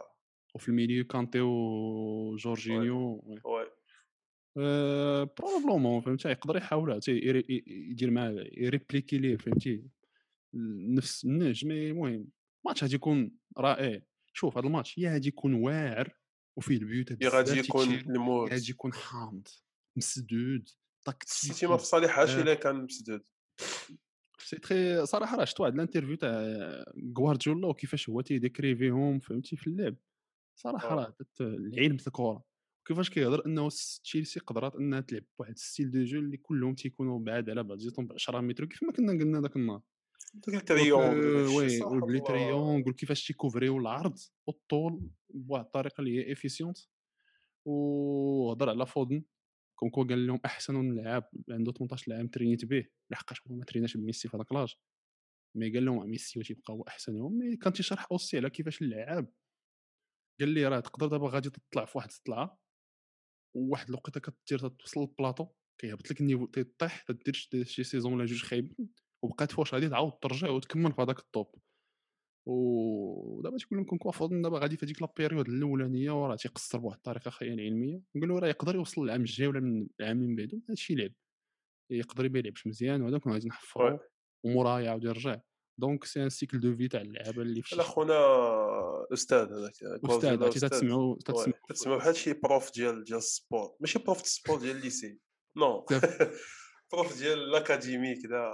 وفي 0.56 0.70
ال 0.70 0.75
milieu 0.75 1.08
كانتي 1.08 1.40
وجورجينيو 1.42 3.22
oui. 3.26 3.42
oui. 3.46 3.72
أه 4.58 5.24
probablement 5.40 6.02
فهمتي؟ 6.02 6.30
يقدر 6.30 6.58
يحاول 6.58 7.00
يدير 7.68 8.12
معاه 8.12 8.36
ي 8.52 8.58
répliquer 8.58 9.18
ليه 9.18 9.38
فهمتي؟ 9.38 9.84
نفس 10.96 11.26
النهج 11.26 11.66
mais 11.66 11.90
المهم 11.90 12.28
الماتش 12.66 12.84
غادي 12.84 12.96
يكون 12.96 13.38
رائع. 13.58 14.02
شوف 14.34 14.58
هذا 14.58 14.68
الماتش 14.68 14.98
يا 14.98 15.12
غادي 15.12 15.28
يكون 15.28 15.54
واعر. 15.54 16.21
وفيه 16.58 16.78
البيوت 16.78 17.22
يا 17.22 17.30
غادي 17.30 17.60
يكون 17.60 17.94
الموت. 17.94 18.52
غادي 18.52 18.72
يكون 18.72 18.94
حامض 18.94 19.48
مسدود 19.98 20.70
السيتي 21.24 21.68
ما 21.68 21.78
في 21.78 21.86
صالحهاش. 21.86 22.36
الا 22.36 22.54
كان 22.54 22.84
مسدود. 22.84 23.24
c'est 24.40 24.56
très 24.58 25.06
صراحة 25.06 25.38
راه 25.38 25.46
شفت 25.46 25.60
واحد 25.60 25.74
ال 25.74 25.78
interview 25.78 26.16
تاع 26.16 26.32
غوارديولا 27.18 27.68
وكيفاش 27.68 28.10
هو 28.10 28.22
تي 28.22 28.39
décrire 28.39 29.02
هم 29.02 29.20
فهمتي 29.20 29.56
في 29.56 29.68
اللعب. 29.68 29.96
صراحة 30.60 30.92
آه. 30.92 30.96
راه 30.96 31.16
العلم 31.42 31.98
في 31.98 32.08
الكره 32.08 32.44
كيفاش 32.88 33.10
كيهضر 33.10 33.46
إنه 33.46 33.70
تشيلسي 34.04 34.40
قدرات 34.40 34.76
إنها 34.76 35.00
تلعب 35.00 35.24
بواحد 35.38 35.54
ال 35.54 35.60
style 35.60 35.92
de 35.92 36.04
jeu 36.04 36.20
اللي 36.20 36.38
كلهم 36.38 36.76
تيكونوا 36.76 37.20
بعاد 37.20 37.50
على 37.50 37.64
بعض 37.64 37.78
جيتهم 37.78 38.08
ب 38.08 38.14
10 38.14 38.42
متر 38.42 38.66
كيف 38.66 38.84
ما 38.84 38.92
كنا 38.92 39.12
قلنا 39.12 39.42
ذاك 39.42 39.56
النهار. 39.56 39.82
ال 40.36 40.48
triangle 40.48 41.48
oui 41.48 41.84
الله. 41.84 42.20
triangle 42.20 42.94
كيفاش 42.94 43.28
تي 43.28 43.38
couvrir 43.38 43.73
و 43.73 43.78
العرض 43.78 44.20
والطول 44.48 45.02
بواحد 45.30 45.66
الطريقة 45.66 46.02
اللي 46.02 46.18
هي 46.18 46.32
efficiente 46.32 46.78
وهضر 47.66 48.70
على 48.70 48.86
فودن 48.86 49.24
كون 49.76 49.90
كو 49.90 50.04
قال 50.04 50.28
لهم 50.28 50.40
احسن 50.46 50.92
لاعب 50.96 51.30
عنده 51.50 51.72
18 51.72 52.14
عام 52.14 52.28
ترينيت 52.28 52.66
به 52.66 52.88
لحقاش 53.10 53.42
هو 53.48 53.56
ما 53.56 53.66
تريناش 53.66 53.98
بميسي 53.98 54.28
في 54.30 54.38
هذاك 54.38 54.52
l'âge 54.52 54.76
mais 55.56 55.74
قال 55.74 55.86
لهم 55.86 56.10
ميسي 56.10 56.40
واش 56.40 56.50
يبقى 56.52 56.74
هو 56.74 56.82
احسنهم 56.82 57.38
mais 57.38 57.58
كان 57.58 57.74
تيشرح 57.74 58.08
aussi 58.12 58.38
على 58.38 58.50
كيفاش 58.50 58.82
اللعاب 58.82 59.34
قال 60.40 60.50
لي 60.50 60.68
راه 60.68 60.80
تقدر 60.80 61.08
دابا 61.08 61.30
غادي 61.30 61.50
تطلع 61.50 61.86
في 61.86 61.98
واحد 61.98 62.10
الطلعه 62.12 62.60
وواحد 63.56 63.90
الوقيته 63.90 64.20
كدير 64.20 64.68
توصل 64.68 65.00
للبلاطو 65.00 65.48
كيهبط 65.78 66.12
لك 66.12 66.22
ال 66.22 66.25
niveau 66.25 66.46
تيطيح 66.46 67.02
تدير 67.02 67.66
شي 67.66 67.84
saison 67.84 68.14
ولا 68.14 68.26
جوج 68.26 68.44
خايبين 68.44 68.90
وبقات 69.24 69.52
فوش 69.52 69.74
غادي 69.74 69.90
تعاود 69.90 70.14
ترجع 70.22 70.50
وتكمل 70.50 70.92
في 70.92 71.02
هذاك 71.02 71.20
ال 71.20 71.27
top. 71.27 71.56
ودابا 72.48 73.58
تيقول 73.58 73.80
لهم 73.80 73.98
كون 73.98 74.12
فودن 74.12 74.42
دابا 74.42 74.60
غادي 74.60 74.78
في 74.78 74.86
هذيك 74.86 75.02
la 75.02 75.12
période 75.12 75.48
الأولانية 75.50 76.24
وراه 76.24 76.36
تيقصر 76.36 76.78
بواحد 76.78 76.98
الطريقة 76.98 77.32
خيال 77.32 77.60
علمية. 77.60 78.02
نقول 78.16 78.30
له 78.30 78.40
راه 78.40 78.48
يقدر 78.48 78.76
يوصل 78.76 79.02
العام 79.02 79.22
الجاي 79.22 79.48
ولا 79.48 79.60
من 79.60 79.88
العام 80.00 80.18
من 80.18 80.36
بعدو 80.36 80.62
هادشي 80.70 80.96
لعب 80.96 81.12
يقدر 81.92 82.26
يبقى 82.26 82.40
يلعبش 82.40 82.68
مزيان 82.68 83.02
وهذاك 83.02 83.28
غادي 83.28 83.48
نحفروا. 83.48 84.00
وموراه 84.46 84.82
يعاود 84.82 85.04
يرجع. 85.04 85.40
donc 85.80 86.04
c'est 86.04 86.24
un 86.24 86.30
cycle 86.30 86.60
de 86.60 86.76
vie 86.76 86.88
تاع 86.88 87.02
اللعابة 87.02 87.42
اللي 87.42 87.62
في 87.62 87.76
لا 87.76 87.84
خونا 87.84 88.20
أستاذ 89.14 89.54
هذاك 89.54 89.84
أستاذ 89.84 90.44
عرفتي 90.44 90.70
تسمعوا. 90.70 91.16
تسمعوا 91.16 91.54
تسمع 91.70 91.98
بحال 91.98 92.16
شي 92.16 92.34
prof 92.34 92.74
ديال 92.74 93.04
ديال 93.04 93.18
ال 93.18 93.27
sport 93.27 93.76
ماشي 93.80 94.00
prof 94.00 94.22
ال 94.22 94.28
sport 94.28 94.60
ديال 94.60 94.76
ال 94.76 94.83
lycée 94.83 95.20
non 95.58 95.86
prof 96.92 97.18
ديال 97.18 97.40
ال 97.40 97.48
académie 97.48 98.16
كذا 98.16 98.54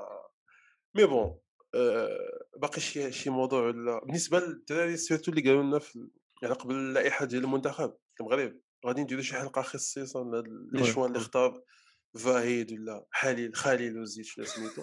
mais 0.97 1.05
bon 1.05 1.38
آه، 1.75 2.47
باقي 2.57 2.81
شي 2.81 3.12
شي 3.12 3.29
موضوع 3.29 3.67
ولا؟ 3.67 3.99
بالنسبة 4.05 4.39
للدراري 4.39 4.97
surtout 4.97 5.31
اللي 5.31 5.41
قالوا 5.41 5.63
لنا 5.63 5.79
في 5.79 6.07
يعني 6.43 6.53
قبل 6.55 6.75
اللائحة 6.75 7.25
ديال 7.25 7.43
المنتخب 7.43 7.93
المغرب 8.19 8.60
غادي 8.86 9.01
نديروا 9.01 9.23
شي 9.23 9.36
حلقة 9.36 9.62
خصيصا 9.62 10.23
لهاد. 10.23 10.86
choix 10.86 11.07
اللي 11.07 11.17
اختار 11.17 11.63
فاهيد 12.17 12.71
ولا 12.71 13.07
حليل 13.12 13.55
خليل 13.55 13.99
وزيد 13.99 14.25
شنو 14.25 14.45
سميتو. 14.45 14.81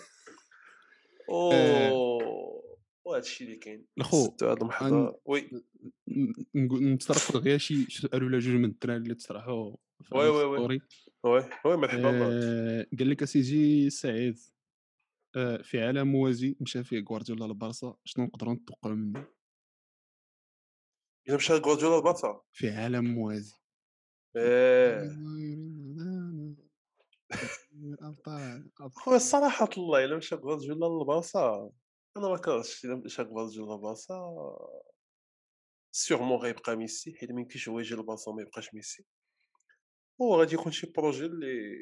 أو 1.29 2.19
وهذا 3.05 3.23
الشيء 3.23 3.47
اللي 3.47 3.59
كاين. 3.59 3.87
الخو، 3.99 4.37
هاد 4.43 4.63
المحضر 4.63 5.17
وي. 5.25 5.51
نتصرف 6.57 7.37
غير 7.37 7.59
شي 7.59 7.85
سؤال 7.91 8.25
ولا 8.25 8.39
جوج 8.39 8.55
من 8.55 8.65
الدراري 8.65 9.03
اللي 9.03 9.15
تصرحوا 9.15 9.77
وي 10.13 10.29
وي 10.29 10.45
وي. 10.45 10.81
وي 11.25 11.51
وي 11.65 11.77
مرحبا. 11.77 12.11
آه، 12.23 12.87
قال 12.99 13.11
لك 13.11 13.23
أسيدي 13.23 13.91
سعيد. 13.91 14.39
في 15.63 15.81
عالم 15.81 16.09
موازي 16.09 16.57
مشى 16.61 16.85
فيه 16.85 17.05
غوارديولا 17.11 17.45
للبارسا 17.45 17.97
شنو 18.05 18.25
نقدروا 18.25 18.55
نتوقعوا 18.55 18.95
منه؟ 18.95 19.27
الا 21.29 21.37
مشى 21.37 21.55
غوارديولا 21.55 21.99
البارسا 21.99 22.43
في 22.53 22.71
عالم 22.71 23.05
موازي. 23.05 23.57
إيه 24.37 25.17
أبطال. 28.03 28.71
خويا 28.93 29.17
الصراحة 29.17 29.69
الله 29.79 30.05
الا 30.05 30.17
مشى 30.17 30.35
غوارديولا 30.35 30.87
للبارسا 30.87 31.71
أنا 32.17 32.29
ما 32.29 32.37
كرهتش 32.37 32.85
الا 32.85 32.95
مشى 32.95 33.23
غوارديولا 33.23 33.75
للبارسا 33.75 34.37
sûrement 35.93 36.39
غيبقى 36.39 36.77
ميسي 36.77 37.15
حيت 37.15 37.31
ما 37.31 37.41
يمكنش 37.41 37.69
هو 37.69 37.79
يجي 37.79 37.95
للبارسا 37.95 38.31
وما 38.31 38.43
يبقاش 38.43 38.75
ميسي. 38.75 39.05
هو 40.21 40.41
غادي 40.41 40.55
يكون 40.55 40.73
شي 40.73 40.87
projet 40.87 41.27
اللي 41.27 41.77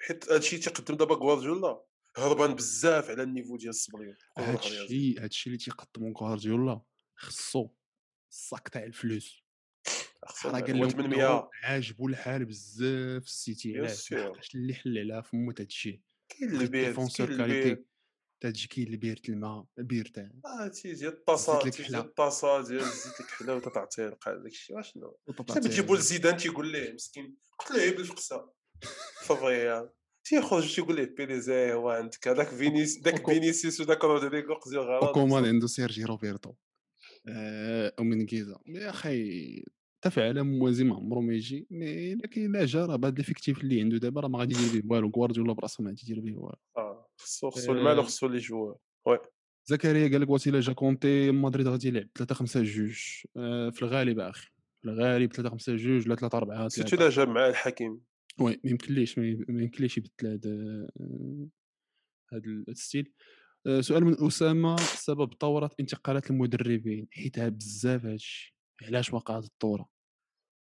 حيت 0.00 0.30
هادشي 0.30 0.58
تيقدم 0.58 0.96
دابا 0.96 1.14
غوارديولا 1.14 1.84
هربان 2.16 2.54
بزاف 2.54 3.10
على 3.10 3.22
ال 3.22 3.27
niveau 3.27 3.56
ديال 3.56 3.70
الصبليون 3.70 4.16
هادشي 4.38 5.18
هادشي 5.18 5.46
اللي 5.46 5.58
تيقدمو 5.58 6.12
غوارديولا 6.12 6.80
خصو 7.16 7.68
الصاك 8.32 8.68
تاع 8.68 8.84
الفلوس. 8.84 9.42
راه 10.44 10.60
قال 10.60 10.78
لهم 10.78 10.88
800 10.88 11.16
إنه 11.16 11.48
عاجبو 11.62 12.08
الحال 12.08 12.44
بزاف 12.44 13.24
السيتي 13.24 13.78
علاش؟ 13.78 14.12
اللي 14.54 14.74
حل 14.74 14.98
عليها؟ 14.98 15.20
فمو 15.20 15.50
هادشي. 15.50 16.02
كاين 16.28 16.50
البيرت 16.50 17.16
كاليتي 17.16 17.24
البيرت 17.24 17.86
تجي 18.42 18.68
كاين 18.68 18.86
اللي 18.86 18.96
بيرت 18.96 19.28
الماء 19.28 19.66
بير 19.78 20.06
تاع 20.06 20.30
آه 20.44 20.68
تي 20.68 20.92
ديال 20.92 21.12
الطاسة 21.12 21.54
زيت 21.54 21.66
لك 21.66 21.74
تي 21.74 21.84
حلا. 21.84 21.92
ديال 21.92 22.08
الطاسة 22.08 22.68
ديال 22.68 22.84
زيت 22.84 23.20
لك 23.20 23.30
حلا 23.30 23.52
وتتعطيه 23.52 24.08
القاع 24.08 24.34
داكشي 24.34 24.74
واشنو؟ 24.74 25.18
وطبعاً 25.26 25.58
حتى 25.58 25.68
تجيبوا 25.68 25.96
لزيدان 25.96 26.36
تيقول 26.36 26.72
ليه 26.72 26.92
مسكين 26.92 27.36
قلت 27.58 27.70
له 27.70 27.82
عيب 27.82 28.00
الفقسه 28.00 28.52
في 29.22 29.30
الريال 29.34 29.90
تيخرج 30.24 30.74
تيقول 30.74 30.96
ليه 30.96 31.14
بيريزي 31.16 31.72
هو 31.72 31.90
عندك 31.90 32.28
هذاك 32.28 32.46
فينيس 32.46 32.98
داك 32.98 33.26
فينيسيوس 33.30 33.80
وداك 33.80 34.04
رودريغو 34.04 34.54
قزيو 34.54 34.82
غلط 34.82 35.10
وكومان 35.10 35.44
عنده 35.44 35.66
سيرجي 35.66 36.04
روبرتو 36.04 36.52
ومن 38.00 38.26
كيزا 38.26 38.58
يا 38.66 38.90
أخي 38.90 39.64
حتى 40.00 40.10
في 40.10 40.22
عالم 40.22 40.58
موازي 40.58 40.84
ما 40.84 40.96
عمرو 40.96 41.20
ما 41.20 41.34
يجي 41.34 41.66
مي 41.70 42.12
الا 42.12 42.26
كاين 42.26 42.52
لا 42.52 42.64
جا 42.64 42.86
راه 42.86 42.96
بهاد 42.96 43.18
ليـ 43.18 43.26
effectif 43.26 43.60
اللي 43.60 43.80
عنده 43.80 43.98
دابا 43.98 44.20
راه 44.20 44.28
ما 44.28 44.38
غادي 44.38 44.54
يدير 44.54 44.82
به 44.82 44.94
والو 44.94 45.12
غوارديولا 45.16 45.52
براسو 45.52 45.82
ما 45.82 45.88
غادي 45.88 46.02
يدير 46.02 46.20
به 46.20 46.38
والو 46.38 46.58
آه 46.76 47.08
خصو 47.18 47.50
خصو 47.50 47.72
المال. 47.72 47.98
وخصو 47.98 48.26
les 48.26 48.38
joueurs 48.38 48.76
زكريا 49.64 50.08
قال 50.08 50.20
لك 50.20 50.30
وسيله 50.30 50.60
جا 50.60 50.72
كونتي 50.72 51.30
مدريد 51.30 51.68
غادي 51.68 51.88
يلعب 51.88 52.08
3 52.14 52.34
5 52.34 52.60
2 52.62 52.92
آه، 53.36 53.70
في 53.70 53.82
الغالب 53.82 54.18
أخي 54.18 54.48
في 54.82 54.88
الغالب 54.88 55.32
3 55.32 55.50
5 55.50 55.74
2 55.74 56.02
ولا 56.06 56.14
3 56.14 56.38
4 56.38 56.68
surtout 56.68 56.96
لا 56.96 57.08
جاب 57.08 57.28
معاه 57.28 57.48
الحكيم 57.48 58.00
oui 58.40 58.60
ما 58.64 58.70
يمكنليش 58.70 59.18
ما 59.18 59.26
يمكنليش 59.48 59.98
يبدل 59.98 60.26
هذا 60.26 60.88
هذا 62.32 62.64
ال 62.68 62.74
style. 62.74 63.12
آه، 63.66 63.80
سؤال 63.80 64.04
من 64.04 64.26
أسامة. 64.26 64.76
سبب 64.76 65.34
ثوره 65.40 65.70
انتقالات 65.80 66.30
المدربين. 66.30 67.08
حيتها 67.12 67.48
بزاف 67.48 68.04
هادشي 68.06 68.56
علاش 68.82 69.12
وقع 69.12 69.38
هذه 69.38 69.44
الثوره 69.44 69.88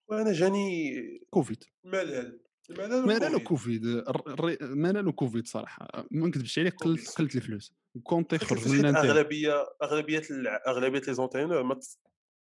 وأنا 0.09 0.33
جاني 0.33 0.91
كوفيد. 1.29 1.63
ملل. 1.85 2.41
له 2.69 3.35
وكوفيد. 3.35 3.43
كوفيد. 3.43 3.85
الر- 3.85 4.33
الري- 4.33 4.57
ما 4.61 4.91
لا 4.91 4.99
له 5.01 5.11
كوفيد 5.11 5.47
صراحة. 5.47 6.07
ما 6.11 6.27
نكذبش 6.27 6.59
عليك 6.59 6.75
قلت. 6.75 7.09
قلت 7.09 7.35
الفلوس 7.35 7.73
كونتي 8.03 8.37
خرج 8.37 8.67
من 8.67 8.85
أغلبية 8.85 9.53
أغلبية 9.83 10.21
أغلبية 10.67 11.01
les 11.07 11.13
entraîneurs 11.13 11.79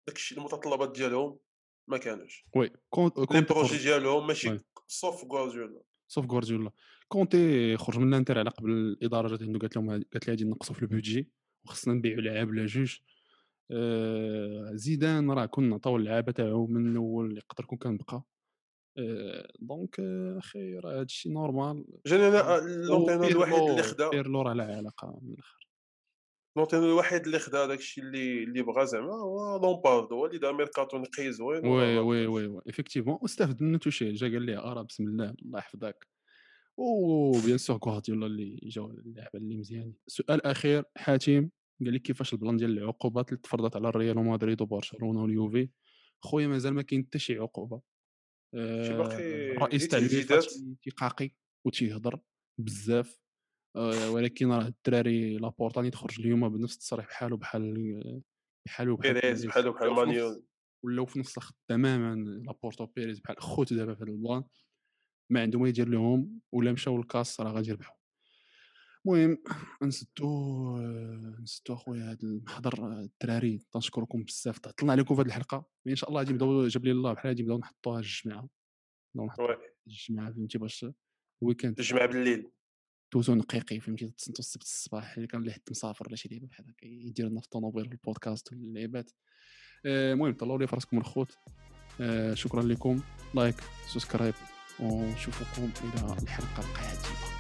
داكشي 0.08 0.36
المتطلبات 0.38 0.96
ديالهم 0.96 1.38
ما 1.88 1.98
كانوش. 1.98 2.46
oui 2.56 2.72
les 3.32 3.42
projets 3.42 3.78
ديالهم 3.78 4.28
ماشي. 4.28 4.60
sauf 4.88 5.26
غوارديولا 5.26 5.82
sauf 6.08 6.26
غوارديولا 6.32 6.72
كونتي 7.08 7.78
خرج 7.78 8.00
من 8.00 8.08
الانتر 8.14 8.40
على 8.40 8.50
قبل 8.50 8.72
الإدارة 8.72 9.28
جات 9.28 9.42
عنده 9.42 9.60
قالت 9.60 9.76
لهم 9.76 9.90
قالت 9.90 10.28
لي 10.28 10.32
غادي 10.34 10.44
نقصوا 10.46 10.76
في 10.76 10.82
ال 10.82 10.89
budget 10.89 11.32
وخصنا 11.66 11.94
نبيعوا 11.94 12.22
لعاب 12.22 12.50
ولا 12.50 12.66
جوج. 12.66 12.98
آه، 13.72 14.70
زيدان 14.74 15.32
راه 15.32 15.46
كنا 15.46 15.68
نعطيو 15.68 15.96
اللعابة 15.96 16.32
تاعو 16.32 16.68
من 16.68 16.92
الأول 16.92 17.26
اللي 17.26 17.38
يقدر 17.38 17.64
يكون 17.64 17.78
كان 17.78 17.98
بقى 17.98 18.24
آه، 18.98 19.52
donc 19.60 20.00
آه، 20.00 20.38
أخي 20.38 20.76
راه 20.78 21.00
هادشي 21.00 21.30
normal 21.30 21.86
جاني 22.08 22.28
أنا 22.28 22.58
l'entraîneur 22.68 23.28
الوحيد 23.28 23.70
اللي 23.70 23.84
خدا. 23.84 24.10
بيرلو 24.10 24.42
راه 24.42 24.54
لا 24.54 24.64
علاقة 24.64 25.20
من 25.22 25.34
الآخر. 25.34 25.63
l'entraîneur 26.58 26.86
الوحيد 26.86 27.26
اللي 27.26 27.40
خدا 27.40 27.66
داكشي 27.66 28.02
اللي 28.02 28.44
اللي 28.44 28.62
بغا 28.62 28.86
زعما 28.86 29.14
هو 29.14 29.60
لومباردو 29.64 30.16
هو 30.16 30.26
اللي 30.26 30.38
دار 30.38 30.54
ميركاتو 30.54 30.98
نقي 30.98 31.32
زوين 31.32 31.66
oui 31.68 31.98
oui 32.00 32.28
oui 32.28 32.48
oui. 32.48 32.62
effectivement 32.68 33.18
واستافد 33.22 33.62
منه 33.64 33.78
توشيل 33.78 34.12
جا 34.14 34.28
قال 34.28 34.42
لي 34.42 34.58
آه 34.58 34.74
راه 34.74 34.82
بسم 34.82 35.04
الله 35.08 35.30
الله 35.42 35.60
يحفظك. 35.60 36.08
و 36.78 36.94
bien 36.94 37.58
sûr 37.58 37.78
غوارديولا 37.86 38.26
اللي 38.26 38.60
جاو 38.64 38.92
اللعبة 38.92 39.30
اللي 39.36 39.58
مزيانين 39.58 39.96
سؤال 40.08 40.46
أخير 40.46 40.84
حاتم 40.98 41.50
قال 41.86 41.94
لك 41.94 42.02
كيفاش 42.02 42.34
البلان 42.34 42.58
ديال 42.58 42.78
العقوبات 42.78 43.30
اللي 43.30 43.42
تفرضت 43.42 43.76
على 43.76 43.88
الريال 43.90 44.18
ومدريد 44.18 44.62
وبرشلونة 44.62 45.22
واليوفي؟ 45.24 45.70
خويا 46.22 46.48
مازال 46.48 46.74
ما 46.74 46.82
كاين 46.82 47.06
حتى 47.06 47.20
شي 47.20 47.38
عقوبة. 47.38 47.82
آه، 48.56 48.88
هي 49.72 49.88
تاع 49.88 50.00
تي- 50.00 50.76
تيقاقي 50.84 51.30
وتيهضر 51.66 52.20
بزاف. 52.60 53.18
آه، 53.18 53.23
ولكن 53.76 54.52
راه 54.52 54.68
الدراري 54.68 55.38
لابورتا 55.38 55.80
اللي 55.80 55.92
تخرج 55.92 56.20
اليوم 56.20 56.50
بنفس 56.50 56.74
التصريح 56.74 57.06
بحالو 57.08 57.38
بحال 57.38 58.24
بحالو 58.66 58.96
بحال 58.96 59.14
بيريز 59.14 59.46
بحالو 59.46 59.74
بحال 59.74 59.94
مانيول 59.94 60.44
ولاو 60.86 61.06
في 61.06 61.20
نفس 61.20 61.38
الخط 61.38 61.56
تماما 61.68 62.16
لابورتا 62.46 62.84
وبيريز 62.84 63.20
بحال 63.20 63.42
خوت 63.42 63.74
دابا 63.74 63.96
في 63.96 64.04
هذا 64.04 64.12
البلان. 64.12 64.44
ما 65.30 65.42
عندهم 65.42 65.62
ما 65.62 65.70
يدير 65.70 65.90
لهم 65.90 66.40
ولا 66.52 66.72
مشاو 66.72 66.98
للكاس 66.98 67.42
راه 67.42 67.52
غادي 67.52 67.70
يربحوا 67.70 67.96
المهم 69.06 69.38
نسدو 69.84 70.28
آه، 70.78 71.38
نسدو 71.42 71.74
اخويا 71.74 72.12
هذا 72.12 72.18
المحضر 72.24 72.86
آه، 72.86 73.00
الدراري. 73.00 73.60
تنشكركم 73.72 74.24
بزاف. 74.24 74.60
طلعنا 74.60 74.92
عليكم 74.94 75.16
في 75.16 75.22
هذه 75.22 75.28
الحلقة 75.28 75.66
إن 75.88 75.96
شاء 75.96 76.10
الله 76.10 76.20
غادي 76.20 76.34
نبداو 76.34 76.68
جاب 76.68 76.86
لي 76.86 76.92
الله 76.92 77.14
بحال 77.14 77.28
غادي 77.28 77.42
نبداو 77.42 77.58
نحطوها 77.58 78.00
الجمعه 78.00 78.50
نحطوها 79.16 79.58
الجمعه 79.88 80.32
فهمتي 80.34 80.58
باش 80.58 80.86
الويكاند 81.44 81.80
الجمعه 81.80 82.06
بالليل. 82.06 82.52
دوزو 83.14 83.36
نقيقي 83.36 83.80
فهمتي؟ 83.80 84.14
تصنتو 84.18 84.40
السبت 84.40 84.64
الصباح 84.64 85.14
اللي 85.16 85.28
كان 85.28 85.42
اللي 85.42 85.54
حد 85.54 85.62
مسافر 85.72 86.08
ولا 86.08 86.16
شي 86.16 86.30
لعبه 86.32 86.48
بحال 86.48 86.70
هكا 86.70 86.86
يدير 86.86 87.30
لنا 87.30 87.40
في 87.40 87.46
الطوموبيل 87.46 87.92
البودكاست 87.92 88.52
واللعيبات 88.52 89.12
آه، 89.86 90.14
المهم 90.14 90.34
طلعوا 90.34 90.60
لي 90.60 90.68
فراسكم 90.68 90.98
الخوت. 90.98 91.38
آه، 92.02 92.34
شكرا 92.34 92.62
لكم. 92.62 93.02
like 93.36 93.56
subscribe 93.88 94.34
ونشوفكم 94.80 95.70
إلى 95.84 96.18
الحلقة 96.24 96.60
القادمة. 96.60 97.33